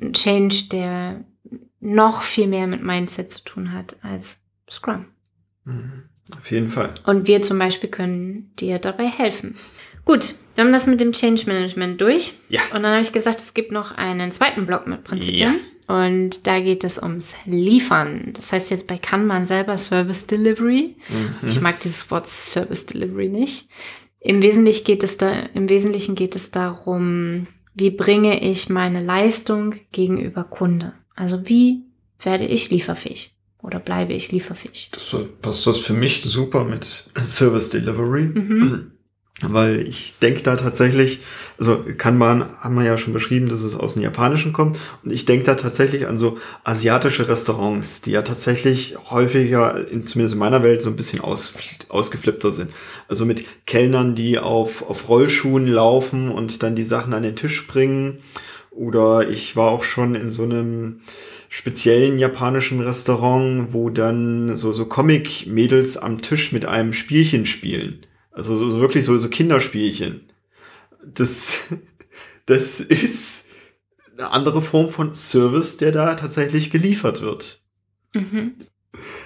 [0.00, 1.24] ein Change, der
[1.80, 5.06] noch viel mehr mit Mindset zu tun hat als Scrum.
[5.64, 6.04] Mhm.
[6.36, 6.94] Auf jeden Fall.
[7.04, 9.56] Und wir zum Beispiel können dir dabei helfen.
[10.04, 12.34] Gut, wir haben das mit dem Change Management durch.
[12.48, 12.60] Ja.
[12.74, 15.60] Und dann habe ich gesagt, es gibt noch einen zweiten Block mit Prinzipien.
[15.88, 15.96] Ja.
[16.06, 18.30] Und da geht es ums Liefern.
[18.32, 20.96] Das heißt jetzt bei Kanban selber Service Delivery.
[21.08, 21.48] Mhm.
[21.48, 23.68] Ich mag dieses Wort Service Delivery nicht.
[24.20, 29.74] Im Wesentlichen geht es da, im Wesentlichen geht es darum, wie bringe ich meine Leistung
[29.92, 30.94] gegenüber Kunde?
[31.14, 31.82] Also wie
[32.18, 33.34] werde ich lieferfähig?
[33.64, 34.90] oder bleibe ich lieferfähig?
[34.92, 38.24] Das passt das für mich super mit Service Delivery.
[38.24, 38.92] Mhm.
[39.42, 41.20] Weil ich denke da tatsächlich,
[41.58, 44.78] also Kanban haben wir ja schon beschrieben, dass es aus dem Japanischen kommt.
[45.02, 50.34] Und ich denke da tatsächlich an so asiatische Restaurants, die ja tatsächlich häufiger, in, zumindest
[50.34, 51.52] in meiner Welt, so ein bisschen aus,
[51.88, 52.70] ausgeflippter sind.
[53.08, 57.66] Also mit Kellnern, die auf, auf Rollschuhen laufen und dann die Sachen an den Tisch
[57.66, 58.20] bringen.
[58.70, 61.00] Oder ich war auch schon in so einem
[61.48, 68.06] speziellen japanischen Restaurant, wo dann so, so Comic-Mädels am Tisch mit einem Spielchen spielen.
[68.34, 70.22] Also so, so wirklich so, so Kinderspielchen.
[71.02, 71.68] Das,
[72.46, 73.46] das ist
[74.18, 77.60] eine andere Form von Service, der da tatsächlich geliefert wird.
[78.12, 78.54] Mhm.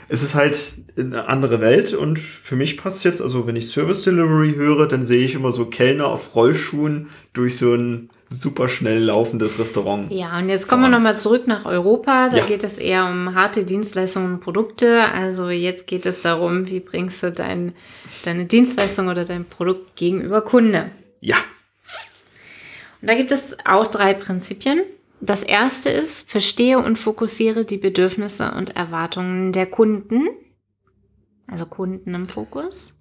[0.08, 0.56] Es ist halt
[0.96, 5.04] eine andere Welt und für mich passt jetzt, also wenn ich Service Delivery höre, dann
[5.04, 10.10] sehe ich immer so Kellner auf Rollschuhen durch so ein super schnell laufendes Restaurant.
[10.12, 12.28] Ja, und jetzt kommen wir nochmal zurück nach Europa.
[12.28, 12.46] Da Ja.
[12.46, 15.02] geht es eher um harte Dienstleistungen und Produkte.
[15.02, 17.72] Also jetzt geht es darum, wie bringst du dein,
[18.24, 20.90] deine Dienstleistung oder dein Produkt gegenüber Kunde.
[21.20, 21.36] Ja,
[23.00, 24.82] Und da gibt es auch drei Prinzipien.
[25.20, 30.28] Das erste ist, verstehe und fokussiere die Bedürfnisse und Erwartungen der Kunden.
[31.50, 32.98] Also Kunden im Fokus.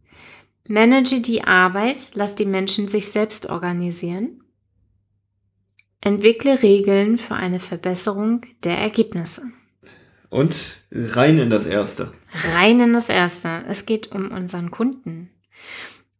[0.68, 4.42] Manage die Arbeit, lass die Menschen sich selbst organisieren.
[6.08, 9.42] Entwickle Regeln für eine Verbesserung der Ergebnisse.
[10.30, 12.12] und rein in das erste.
[12.54, 13.64] rein in das Erste.
[13.68, 15.30] Es geht um unseren Kunden.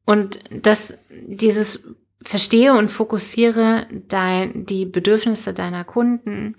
[0.06, 1.88] Und das, dieses
[2.24, 6.56] Verstehe und fokussiere dein, die Bedürfnisse deiner Kunden,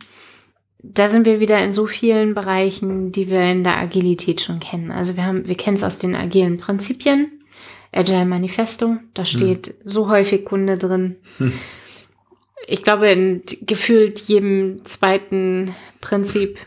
[0.82, 4.90] da sind wir wieder in so vielen Bereichen, die wir in der Agilität schon kennen.
[4.90, 7.32] Also wir haben, wir kennen es aus den agilen Prinzipien.
[7.92, 11.16] Agile Manifesto, da steht so häufig Kunde drin.
[12.66, 16.59] Ich glaube, in gefühlt jedem zweiten Prinzip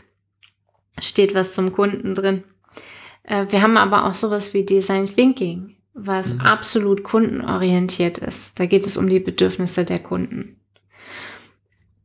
[1.00, 2.44] steht was zum Kunden drin.
[3.22, 8.58] Äh, Wir haben aber auch sowas wie Design Thinking, was absolut kundenorientiert ist.
[8.58, 10.56] Da geht es um die Bedürfnisse der Kunden.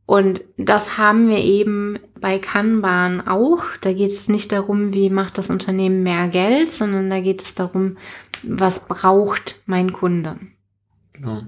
[0.06, 3.62] Und das haben wir eben bei Kanban auch.
[3.82, 7.54] Da geht es nicht darum, wie macht das Unternehmen mehr Geld, sondern da geht es
[7.54, 7.98] darum,
[8.42, 10.38] was braucht mein Kunde.
[11.12, 11.42] Genau.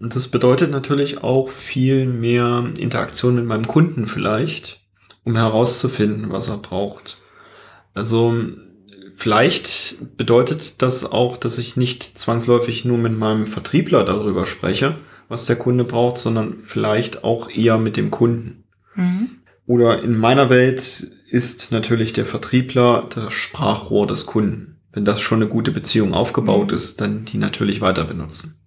[0.00, 4.80] Und das bedeutet natürlich auch viel mehr Interaktion mit meinem Kunden vielleicht,
[5.24, 7.18] um herauszufinden, was er braucht.
[7.94, 8.34] Also
[9.16, 14.96] vielleicht bedeutet das auch, dass ich nicht zwangsläufig nur mit meinem Vertriebler darüber spreche,
[15.28, 18.64] was der Kunde braucht, sondern vielleicht auch eher mit dem Kunden.
[18.94, 19.30] Mhm.
[19.66, 24.76] Oder in meiner Welt ist natürlich der Vertriebler das Sprachrohr des Kunden.
[24.92, 26.76] Wenn das schon eine gute Beziehung aufgebaut Mhm.
[26.76, 28.58] ist, dann die natürlich weiter benutzen.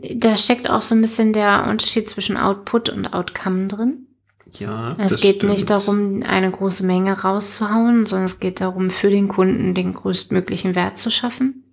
[0.00, 4.06] Da steckt auch so ein bisschen der Unterschied zwischen Output und Outcome drin.
[4.52, 5.52] Ja, Es geht stimmt.
[5.52, 10.74] nicht darum, eine große Menge rauszuhauen, sondern es geht darum, für den Kunden den größtmöglichen
[10.74, 11.64] Wert zu schaffen.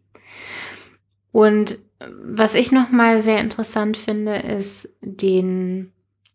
[1.32, 5.94] Und was ich nochmal sehr interessant finde, ist den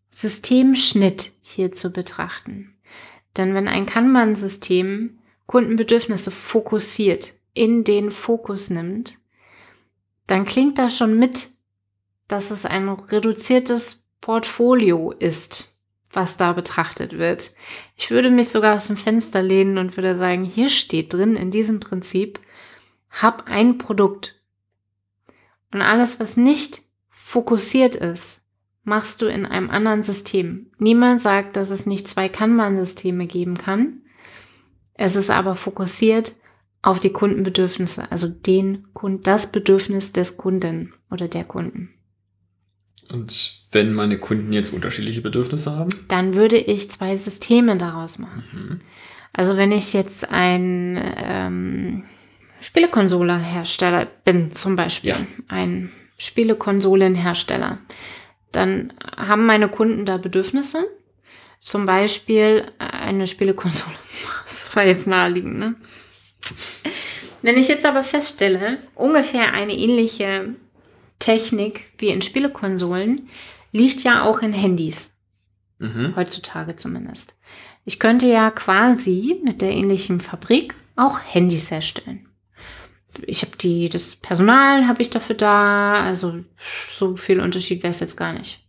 [0.09, 2.73] Systemschnitt hier zu betrachten.
[3.37, 9.17] Denn wenn ein Kanban-System Kundenbedürfnisse fokussiert, in den Fokus nimmt,
[10.27, 11.49] dann klingt das schon mit,
[12.31, 15.79] dass es ein reduziertes Portfolio ist,
[16.11, 17.53] was da betrachtet wird.
[17.95, 21.51] Ich würde mich sogar aus dem Fenster lehnen und würde sagen, hier steht drin in
[21.51, 22.39] diesem Prinzip,
[23.09, 24.41] hab ein Produkt.
[25.73, 28.41] Und alles, was nicht fokussiert ist,
[28.83, 30.71] machst du in einem anderen System.
[30.77, 34.01] Niemand sagt, dass es nicht zwei Kanban-Systeme geben kann.
[34.93, 36.33] Es ist aber fokussiert
[36.81, 41.93] auf die Kundenbedürfnisse, also den Kunden, das Bedürfnis des Kunden oder der Kunden.
[43.11, 45.89] Und wenn meine Kunden jetzt unterschiedliche Bedürfnisse haben?
[46.07, 48.43] Dann würde ich zwei Systeme daraus machen.
[48.51, 48.81] Mhm.
[49.33, 52.03] Also wenn ich jetzt ein ähm,
[52.59, 55.25] Spielekonsolenhersteller bin, zum Beispiel Ja.
[55.47, 57.79] ein Spielekonsolenhersteller,
[58.51, 60.85] dann haben meine Kunden da Bedürfnisse.
[61.61, 63.95] Zum Beispiel eine Spielekonsole.
[64.43, 65.75] Das war jetzt naheliegend, ne?
[67.41, 70.55] Wenn ich jetzt aber feststelle, ungefähr eine ähnliche
[71.21, 73.29] Technik wie in Spielekonsolen
[73.71, 75.13] liegt ja auch in Handys
[75.79, 76.15] Mhm.
[76.15, 77.35] heutzutage zumindest.
[77.85, 82.27] Ich könnte ja quasi mit der ähnlichen Fabrik auch Handys herstellen.
[83.25, 86.43] Ich habe die, das Personal habe ich dafür da, also
[86.87, 88.59] so viel Unterschied wäre es jetzt gar nicht.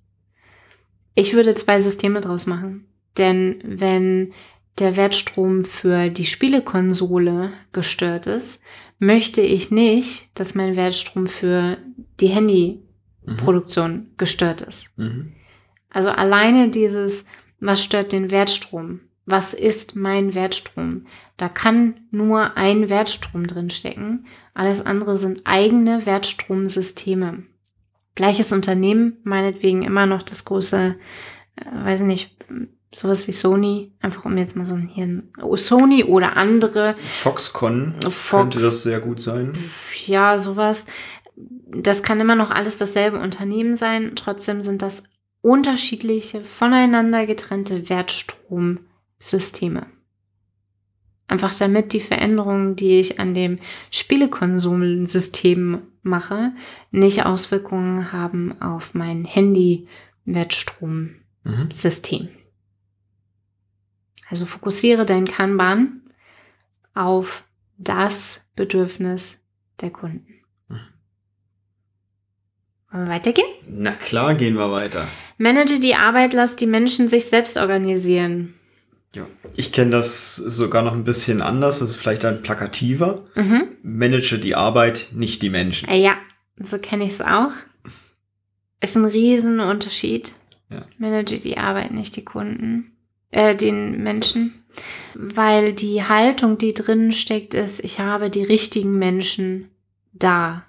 [1.15, 2.87] Ich würde zwei Systeme draus machen,
[3.19, 4.33] denn wenn
[4.79, 8.63] der Wertstrom für die Spielekonsole gestört ist,
[9.03, 11.77] möchte ich nicht, dass mein Wertstrom für
[12.21, 14.97] die Handyproduktion gestört ist.
[14.97, 15.33] Mhm.
[15.91, 17.27] Also alleine dieses,
[17.59, 21.07] was stört den Wertstrom, was ist mein Wertstrom?
[21.37, 24.27] Da kann nur ein Wertstrom drin stecken.
[24.55, 27.43] Alles andere sind eigene Wertstromsysteme.
[28.15, 30.97] Gleiches Unternehmen, meinetwegen immer noch das große,
[31.57, 32.37] äh, weiß nicht,
[32.95, 36.95] sowas wie Sony, einfach um jetzt mal so ein hier oh, Sony oder andere.
[36.99, 39.53] Foxconn Fox, könnte das sehr gut sein.
[40.07, 40.87] Ja, sowas.
[41.35, 44.13] Das kann immer noch alles dasselbe Unternehmen sein.
[44.15, 45.05] Trotzdem sind das
[45.41, 49.87] unterschiedliche, voneinander getrennte Wertstromsysteme.
[51.29, 53.57] Einfach damit die Veränderungen, die ich an dem
[53.91, 56.53] Spielekonsumsystem mache,
[56.91, 62.21] nicht Auswirkungen haben auf mein Handy-Wertstromsystem.
[62.25, 62.42] Mhm.
[64.33, 66.01] Also fokussiere dein Kanban
[66.95, 67.45] auf
[67.77, 69.41] das Bedürfnis
[69.83, 70.41] der Kunden.
[70.69, 70.79] Mhm.
[72.91, 73.47] Wollen wir weitergehen?
[73.69, 75.07] Na klar, gehen wir weiter.
[75.37, 78.55] Manage die Arbeit, lass die Menschen sich selbst organisieren.
[79.15, 83.27] Ja, ich kenne das sogar noch ein bisschen anders, das ist vielleicht ein plakativer.
[83.35, 83.65] Mhm.
[83.83, 85.91] Manage die Arbeit, nicht die Menschen.
[85.91, 86.17] Äh, ja,
[86.59, 87.53] so kenne ich es auch.
[88.81, 90.33] Ist ein Riesenunterschied.
[90.71, 90.87] Ja.
[90.97, 92.92] Manage die Arbeit, nicht die Kunden,
[93.33, 94.65] äh, den Menschen.
[95.15, 99.71] Weil die Haltung, die drin steckt, ist, ich habe die richtigen Menschen
[100.13, 100.65] da.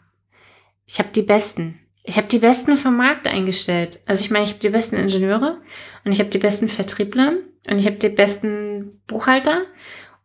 [0.86, 1.80] Ich habe die besten.
[2.04, 4.02] Ich habe die besten vom Markt eingestellt.
[4.06, 5.62] Also ich meine, ich habe die besten Ingenieure
[6.04, 7.34] und ich habe die besten Vertriebler
[7.70, 9.62] und ich habe die besten Buchhalter.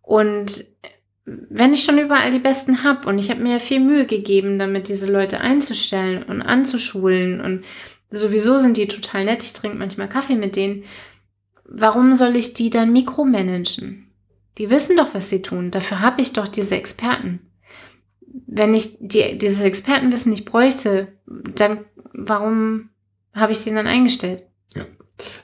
[0.03, 0.65] Und
[1.25, 4.89] wenn ich schon überall die besten habe und ich habe mir viel Mühe gegeben, damit
[4.89, 7.65] diese Leute einzustellen und anzuschulen und
[8.11, 10.85] sowieso sind die total nett, ich trinke manchmal Kaffee mit denen,
[11.69, 14.11] warum soll ich die dann mikromanagen?
[14.59, 15.71] Die wissen doch, was sie tun.
[15.71, 17.41] Dafür habe ich doch diese Experten.
[18.47, 22.91] Wenn ich die, dieses Expertenwissen nicht bräuchte, dann warum
[23.33, 24.47] habe ich den dann eingestellt?
[24.75, 24.85] Ja.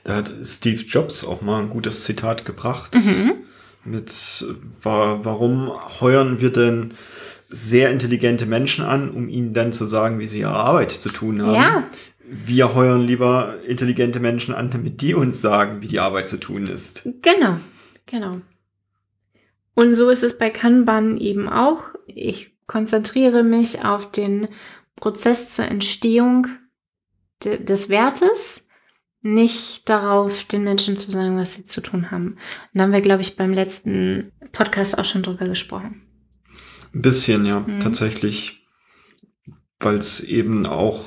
[0.03, 2.95] Da hat Steve Jobs auch mal ein gutes Zitat gebracht.
[2.95, 3.33] Mhm.
[3.85, 4.11] Mit
[4.81, 6.95] war, warum heuern wir denn
[7.49, 11.41] sehr intelligente Menschen an, um ihnen dann zu sagen, wie sie ihre Arbeit zu tun
[11.41, 11.53] haben?
[11.53, 11.87] Ja.
[12.27, 16.63] Wir heuern lieber intelligente Menschen an, damit die uns sagen, wie die Arbeit zu tun
[16.63, 17.07] ist.
[17.21, 17.57] Genau,
[18.05, 18.41] genau.
[19.75, 21.93] Und so ist es bei Kanban eben auch.
[22.07, 24.47] Ich konzentriere mich auf den
[24.95, 26.47] Prozess zur Entstehung
[27.43, 28.67] de des Wertes
[29.21, 32.33] nicht darauf, den Menschen zu sagen, was sie zu tun haben.
[32.33, 32.39] Und
[32.73, 36.03] da haben wir, glaube ich, beim letzten Podcast auch schon drüber gesprochen.
[36.93, 37.79] Ein bisschen, ja, mhm.
[37.79, 38.67] tatsächlich.
[39.79, 41.05] Weil es eben auch,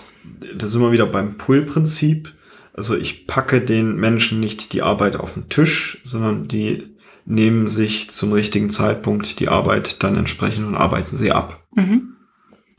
[0.56, 2.34] da sind wir wieder beim Pull-Prinzip.
[2.72, 8.10] Also ich packe den Menschen nicht die Arbeit auf den Tisch, sondern die nehmen sich
[8.10, 11.66] zum richtigen Zeitpunkt die Arbeit dann entsprechend und arbeiten sie ab.
[11.74, 12.16] Mhm.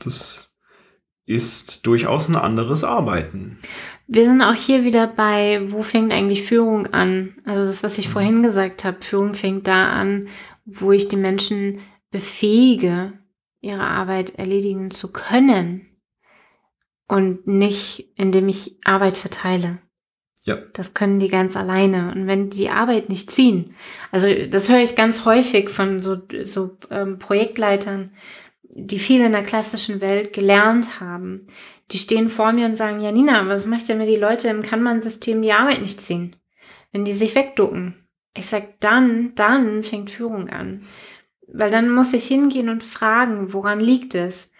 [0.00, 0.56] Das
[1.26, 3.58] ist durchaus ein anderes Arbeiten.
[4.08, 7.36] Wir sind auch hier wieder bei, wo fängt eigentlich Führung an?
[7.44, 8.12] Also das, was ich mhm.
[8.12, 10.28] vorhin gesagt habe, Führung fängt da an,
[10.64, 11.78] wo ich die Menschen
[12.10, 13.12] befähige,
[13.60, 15.89] ihre Arbeit erledigen zu können
[17.10, 19.78] und nicht, indem ich Arbeit verteile.
[20.44, 20.58] Ja.
[20.72, 22.12] Das können die ganz alleine.
[22.14, 23.74] Und wenn die Arbeit nicht ziehen,
[24.12, 28.12] also das höre ich ganz häufig von so, so ähm, Projektleitern,
[28.62, 31.48] die viel in der klassischen Welt gelernt haben,
[31.90, 35.42] die stehen vor mir und sagen, Janina, was macht denn, wenn die Leute im Kanban-System
[35.42, 36.36] die Arbeit nicht ziehen?
[36.92, 38.06] Wenn die sich wegducken?
[38.36, 40.84] Ich sag, dann, dann fängt Führung an.
[41.48, 44.52] Weil dann muss ich hingehen und fragen, woran liegt es?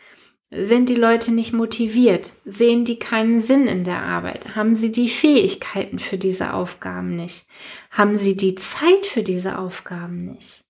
[0.52, 2.32] Sind die Leute nicht motiviert?
[2.44, 4.56] Sehen die keinen Sinn in der Arbeit?
[4.56, 7.46] Haben sie die Fähigkeiten für diese Aufgaben nicht?
[7.90, 10.64] Haben sie die Zeit für diese Aufgaben nicht?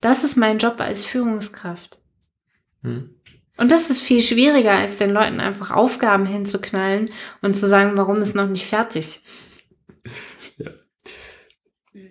[0.00, 1.98] Das ist mein Job als Führungskraft.
[2.82, 3.10] Hm.
[3.56, 7.10] Und das ist viel schwieriger, als den Leuten einfach Aufgaben hinzuknallen
[7.42, 9.20] und zu sagen, warum ist noch nicht fertig.
[10.58, 10.70] Ja.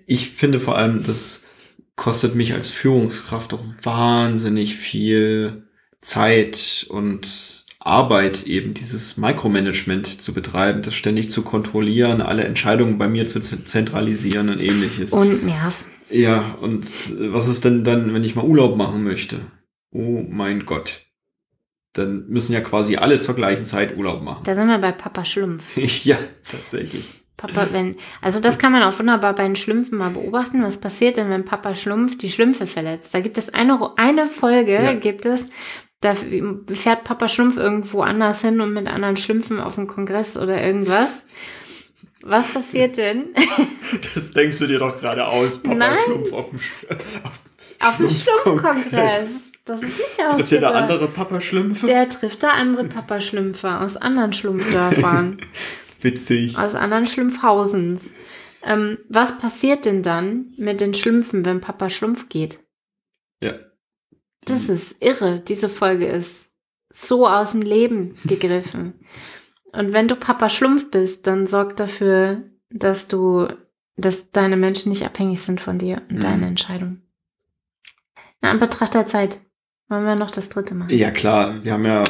[0.06, 1.46] Ich finde vor allem, das
[1.96, 5.68] kostet mich als Führungskraft auch wahnsinnig viel
[6.04, 13.08] Zeit und Arbeit, eben dieses Micromanagement zu betreiben, das ständig zu kontrollieren, alle Entscheidungen bei
[13.08, 15.12] mir zu zentralisieren und ähnliches.
[15.12, 15.84] Und Nerv.
[16.10, 16.86] Ja, und
[17.32, 19.40] was ist denn dann, wenn ich mal Urlaub machen möchte?
[19.92, 21.02] Oh mein Gott
[21.94, 24.42] dann müssen ja quasi alle zur gleichen Zeit Urlaub machen.
[24.44, 25.78] Da sind wir bei Papa Schlumpf.
[26.06, 26.18] ja,
[26.50, 27.06] tatsächlich.
[27.38, 30.64] Papa, wenn, also das kann man auch wunderbar bei den Schlümpfen mal beobachten.
[30.64, 33.14] Was passiert denn, wenn Papa Schlumpf die Schlümpfe verletzt?
[33.14, 34.94] Da gibt es eine, eine Folge, ja.
[34.94, 35.50] gibt es,
[36.04, 36.16] da
[36.74, 41.26] fährt Papa Schlumpf irgendwo anders hin und mit anderen Schlümpfen auf dem Kongress oder irgendwas.
[42.22, 43.34] Was passiert denn?
[44.16, 45.98] Das denkst du dir doch gerade aus, Papa Nein.
[46.06, 46.60] Schlumpf auf dem,
[47.24, 47.40] auf,
[47.80, 49.52] auf dem Schlumpfkongress.
[49.66, 50.38] Das ist nicht aus.
[50.38, 51.86] Trifft der andere Papa-Schlümpfe?
[51.86, 55.38] Der trifft da andere Papa-Schlümpfe aus anderen Schlumpfdörfern.
[56.02, 56.58] Witzig.
[56.58, 58.14] Aus anderen Schlumpfhausens.
[58.64, 62.60] Ähm, was passiert denn dann mit den Schlümpfen, wenn Papa Schlumpf geht?
[63.42, 63.54] Ja.
[64.46, 65.40] Das ist irre.
[65.40, 66.52] Diese Folge ist
[66.90, 68.94] so aus dem Leben gegriffen.
[69.74, 73.48] Und wenn du Papa Schlumpf bist, dann sorg dafür, dass du,
[73.98, 76.20] dass deine Menschen nicht abhängig sind von dir und Mhm.
[76.20, 77.02] deine Entscheidung.
[78.42, 79.40] Na, in Betracht der Zeit.
[79.90, 80.90] Wollen wir noch das dritte machen?
[80.96, 82.04] Ja, klar, wir haben ja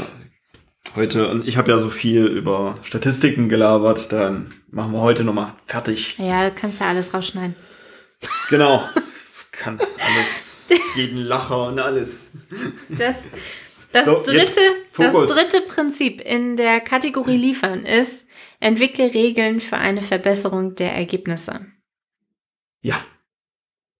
[0.95, 5.55] heute, und ich habe ja so viel über Statistiken gelabert, dann machen wir heute nochmal
[5.65, 6.17] fertig.
[6.19, 7.55] Ja, du kannst ja alles rausschneiden.
[8.49, 8.83] Genau.
[9.51, 10.42] Kann alles,
[10.95, 12.31] jeden Lacher und alles.
[12.89, 13.29] Das,
[13.91, 14.61] das, So, dritte,
[14.97, 18.27] das dritte Prinzip in der Kategorie liefern ist,
[18.59, 21.67] entwickle Regeln für eine Verbesserung der Ergebnisse.
[22.81, 23.05] Ja,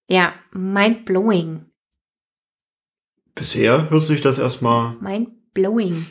[0.08, 1.66] Ja, mind blowing.
[3.34, 6.06] bisher hört sich das erstmal, Mind blowing.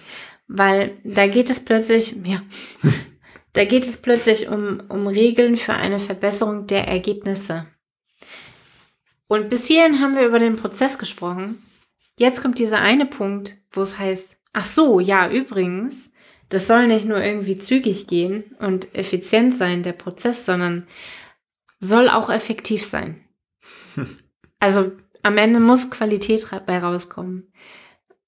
[0.47, 2.41] Weil da geht es plötzlich, ja,
[3.53, 7.67] da geht es plötzlich um, um Regeln für eine Verbesserung der Ergebnisse.
[9.27, 11.63] Und bis hierhin haben wir über den Prozess gesprochen.
[12.19, 16.11] Jetzt kommt dieser eine Punkt, wo es heißt, ach so, ja, übrigens,
[16.49, 20.87] das soll nicht nur irgendwie zügig gehen und effizient sein, der Prozess, sondern
[21.79, 23.21] soll auch effektiv sein.
[24.59, 24.93] Also
[25.23, 27.51] am Ende muss Qualität ra- bei rauskommen.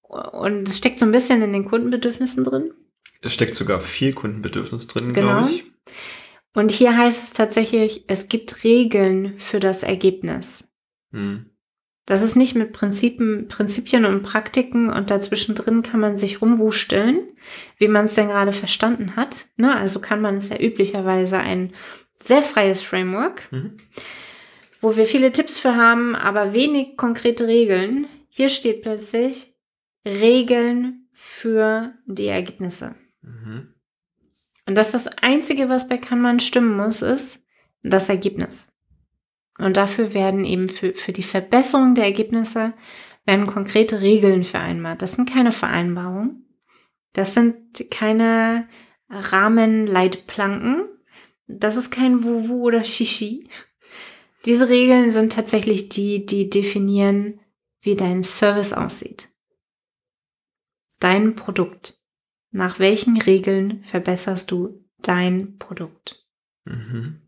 [0.01, 2.73] Und es steckt so ein bisschen in den Kundenbedürfnissen drin.
[3.21, 5.27] es steckt sogar viel Kundenbedürfnis drin, Genau.
[5.45, 5.63] glaube ich.
[6.53, 10.65] Und hier heißt es tatsächlich, es gibt Regeln für das Ergebnis.
[11.15, 11.45] Hm.
[12.05, 17.19] Das ist nicht mit Prinzipien, Prinzipien und Praktiken und dazwischen drin kann man sich rumwursteln,
[17.79, 19.47] wie man es denn gerade verstanden hat.
[19.57, 19.75] Ne?
[19.75, 21.71] Also kann man es ja üblicherweise ein
[22.19, 23.77] sehr freies Framework, Mhm.
[24.81, 28.07] wo wir viele Tipps für haben, aber wenig konkrete Regeln.
[28.29, 29.55] Hier steht plötzlich
[30.05, 32.93] Regeln für die Ergebnisse.
[33.23, 33.73] Mhm.
[34.67, 37.43] Und das ist das Einzige, was bei Kanban stimmen muss, ist
[37.81, 38.71] das Ergebnis.
[39.57, 42.73] Und dafür werden eben für, für die Verbesserung der Ergebnisse
[43.25, 45.01] werden konkrete Regeln vereinbart.
[45.01, 46.45] Das sind keine Vereinbarungen.
[47.13, 48.67] Das sind keine
[49.09, 50.89] Rahmenleitplanken.
[51.47, 53.47] Das ist kein Wuwu oder Shishi.
[54.45, 57.39] Diese Regeln sind tatsächlich die, die definieren,
[57.81, 59.29] wie dein Service aussieht.
[60.99, 61.99] Dein Produkt.
[62.51, 66.25] Nach welchen Regeln verbesserst du dein Produkt?
[66.65, 67.24] Mhm.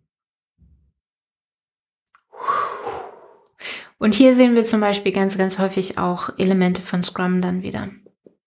[3.99, 7.89] Und hier sehen wir zum Beispiel ganz, ganz häufig auch Elemente von Scrum dann wieder.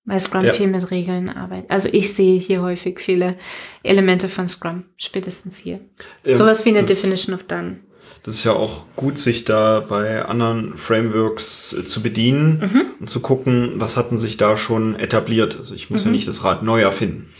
[0.04, 0.52] Weil Scrum Ja.
[0.52, 1.70] viel mit Regeln arbeitet.
[1.70, 3.36] Also ich sehe hier häufig viele
[3.82, 5.80] Elemente von Scrum, spätestens hier.
[6.24, 7.80] Ähm, Sowas wie eine Definition of Done.
[8.22, 12.82] Das ist ja auch gut, sich da bei anderen Frameworks äh, zu bedienen Mhm.
[13.00, 15.56] und zu gucken, was hatten sich da schon etabliert.
[15.58, 16.16] Also ich muss ja Mhm.
[16.16, 17.30] nicht das Rad neu erfinden.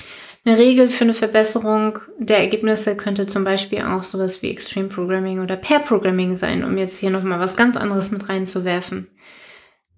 [0.45, 5.41] Eine Regel für eine Verbesserung der Ergebnisse könnte zum Beispiel auch sowas wie Extreme Programming
[5.41, 9.09] oder Pair Programming sein, um jetzt hier nochmal was ganz anderes mit reinzuwerfen.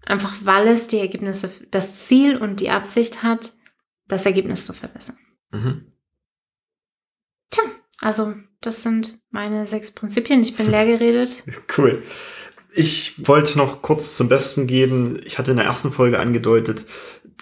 [0.04, 3.52] Einfach weil es die Ergebnisse, das Ziel und die Absicht hat,
[4.08, 5.16] das Ergebnis zu verbessern.
[5.52, 5.92] Mhm.
[7.50, 7.62] Tja,
[8.00, 10.42] also das sind meine sechs Prinzipien.
[10.42, 11.44] Ich bin leer geredet.
[11.76, 12.02] Cool.
[12.74, 16.86] Ich wollte noch kurz zum Besten geben, ich hatte in der ersten Folge angedeutet,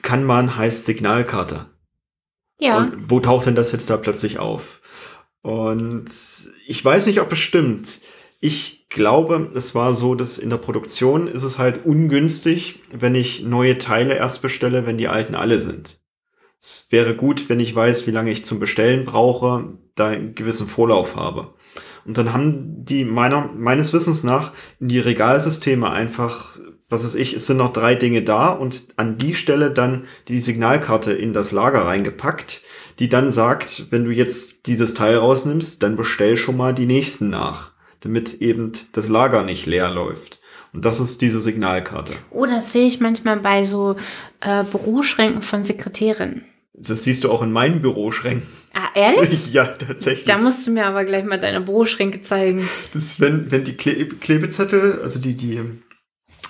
[0.03, 1.67] Kanban heißt Signalkarte.
[2.61, 4.81] Ja, Und wo taucht denn das jetzt da plötzlich auf?
[5.43, 6.11] Und
[6.67, 8.01] ich weiß nicht, ob es stimmt.
[8.41, 13.43] Ich glaube, es war so, dass in der Produktion ist es halt ungünstig, wenn ich
[13.45, 16.01] neue Teile erst bestelle, wenn die alten alle sind.
[16.61, 20.67] Es wäre gut, wenn ich weiß, wie lange ich zum Bestellen brauche, da einen gewissen
[20.67, 21.55] Vorlauf habe.
[22.05, 26.59] Und dann haben die meiner, meines Wissens nach in die Regalsysteme einfach,
[26.91, 30.41] was weiß ich, es sind noch drei Dinge da und an die Stelle dann die
[30.41, 32.63] Signalkarte in das Lager reingepackt,
[32.99, 37.31] die dann sagt, wenn du jetzt dieses Teil rausnimmst, dann bestell schon mal die nächsten
[37.31, 37.71] nach,
[38.01, 40.41] damit eben das Lager nicht leer läuft.
[40.73, 42.13] Und das ist diese Signalkarte.
[42.31, 43.97] oh, das sehe ich manchmal bei so
[44.41, 46.45] äh, Büroschränken von Sekretärinnen.
[46.75, 48.47] Das siehst du auch in meinen Büroschränken.
[48.73, 49.53] Ah, ehrlich?
[49.53, 50.27] ja, tatsächlich.
[50.27, 52.69] Da musst du mir aber gleich mal deine Büroschränke zeigen.
[52.95, 55.61] Das, wenn, wenn die Kle Klebezettel, also die, die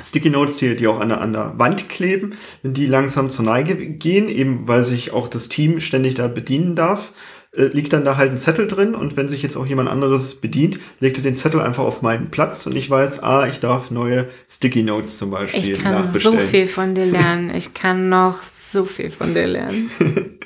[0.02, 2.32] Sticky Notes, die, die auch an der, an der Wand kleben,
[2.62, 6.76] wenn die langsam zur Neige gehen, eben weil sich auch das Team ständig da bedienen
[6.76, 7.12] darf,
[7.52, 10.36] äh, liegt dann da halt ein Zettel drin und wenn sich jetzt auch jemand anderes
[10.36, 13.90] bedient, legt er den Zettel einfach auf meinen Platz und ich weiß, ah, ich darf
[13.90, 17.52] neue Sticky Notes zum Beispiel Ich kann so viel von dir lernen.
[17.54, 19.90] Ich kann noch so viel von dir lernen.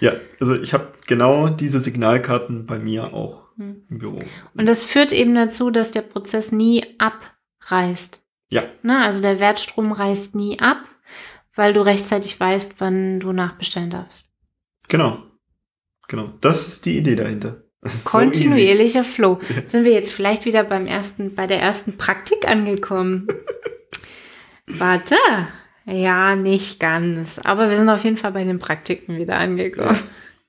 [0.00, 3.82] Ja, also ich habe genau diese Signalkarten bei mir auch Hm.
[3.90, 4.18] im Büro.
[4.54, 8.21] Und das führt eben dazu, dass der Prozess nie abreißt.
[8.52, 9.02] Ja, Ne?
[9.02, 10.84] Also der Wertstrom reißt nie ab,
[11.54, 14.30] weil du rechtzeitig weißt, wann du nachbestellen darfst.
[14.88, 15.24] genau.
[16.08, 16.34] Genau.
[16.42, 17.62] Das ist die Idee dahinter.
[18.04, 19.38] Kontinuierlicher so Flow.
[19.64, 23.28] Sind wir jetzt vielleicht wieder beim ersten, bei der ersten Praktik angekommen?
[24.66, 25.16] Warte.
[25.86, 27.38] Ja, nicht ganz.
[27.38, 29.96] Aber wir sind auf jeden Fall bei den Praktiken wieder angekommen.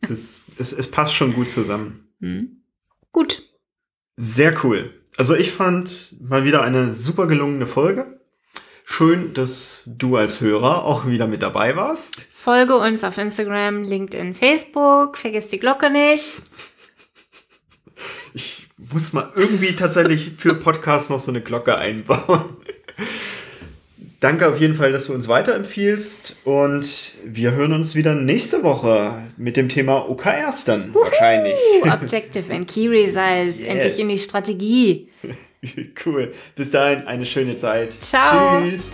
[0.01, 2.09] Ja, das, es, es passt schon gut zusammen.
[2.19, 2.63] Hm.
[3.13, 3.43] Gut.
[4.17, 5.01] Sehr cool.
[5.17, 8.19] Also ich fand mal wieder eine super gelungene Folge.
[8.85, 12.19] Schön, dass du als Hörer auch wieder mit dabei warst.
[12.21, 15.17] Folge uns auf Instagram, LinkedIn, Facebook.
[15.17, 16.41] Vergiss die Glocke nicht.
[18.33, 22.57] Ich muss mal irgendwie tatsächlich für Podcasts noch so eine Glocke einbauen.
[24.23, 26.87] Danke auf jeden Fall, dass du uns weiterempfiehlst und
[27.25, 31.59] wir hören uns wieder nächste Woche mit dem Thema OKRs dann Uhu, wahrscheinlich.
[31.83, 33.67] Objective and Key Results, yes.
[33.67, 35.09] endlich in die Strategie.
[36.05, 36.33] cool.
[36.55, 37.91] Bis dahin eine schöne Zeit.
[37.99, 38.61] Ciao.
[38.61, 38.91] Tschüss.